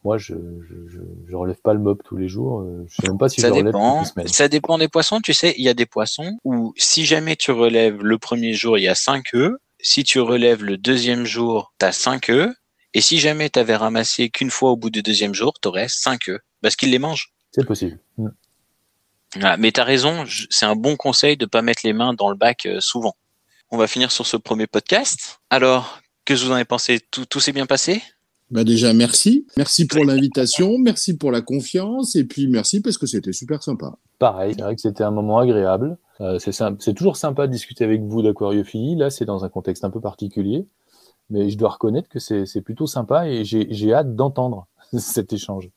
[0.04, 0.98] Moi, je, je,
[1.28, 2.60] je, relève pas le mob tous les jours.
[2.60, 4.00] Euh, je sais même pas si ça je dépend.
[4.00, 5.20] relève toutes Ça dépend des poissons.
[5.20, 8.78] Tu sais, il y a des poissons où si jamais tu relèves le premier jour,
[8.78, 9.54] il y a 5 œufs.
[9.80, 12.52] Si tu relèves le deuxième jour, tu as 5 œufs.
[12.94, 15.88] Et si jamais tu avais ramassé qu'une fois au bout du deuxième jour, tu aurais
[15.88, 16.40] 5 œufs.
[16.62, 17.32] Parce qu'ils les mangent.
[17.52, 17.98] C'est possible.
[18.18, 18.28] Mm.
[19.40, 22.28] Ah, mais tu as raison, c'est un bon conseil de pas mettre les mains dans
[22.28, 23.14] le bac euh, souvent.
[23.70, 25.40] On va finir sur ce premier podcast.
[25.48, 27.00] Alors, que vous en avez pensé?
[27.10, 28.02] Tout, tout s'est bien passé?
[28.52, 29.46] Bah déjà, merci.
[29.56, 33.96] Merci pour l'invitation, merci pour la confiance, et puis merci parce que c'était super sympa.
[34.18, 35.96] Pareil, c'est vrai que c'était un moment agréable.
[36.20, 38.94] Euh, c'est toujours sympa de discuter avec vous d'aquariophilie.
[38.94, 40.66] Là, c'est dans un contexte un peu particulier,
[41.30, 44.66] mais je dois reconnaître que c'est plutôt sympa et j'ai hâte d'entendre
[44.98, 45.70] cet échange.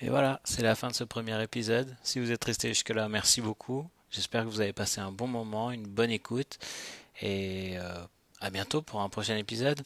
[0.00, 1.88] Et voilà, c'est la fin de ce premier épisode.
[2.04, 3.88] Si vous êtes resté jusque-là, merci beaucoup.
[4.10, 6.58] J'espère que vous avez passé un bon moment, une bonne écoute.
[7.20, 7.94] Et euh,
[8.40, 9.80] à bientôt pour un prochain épisode.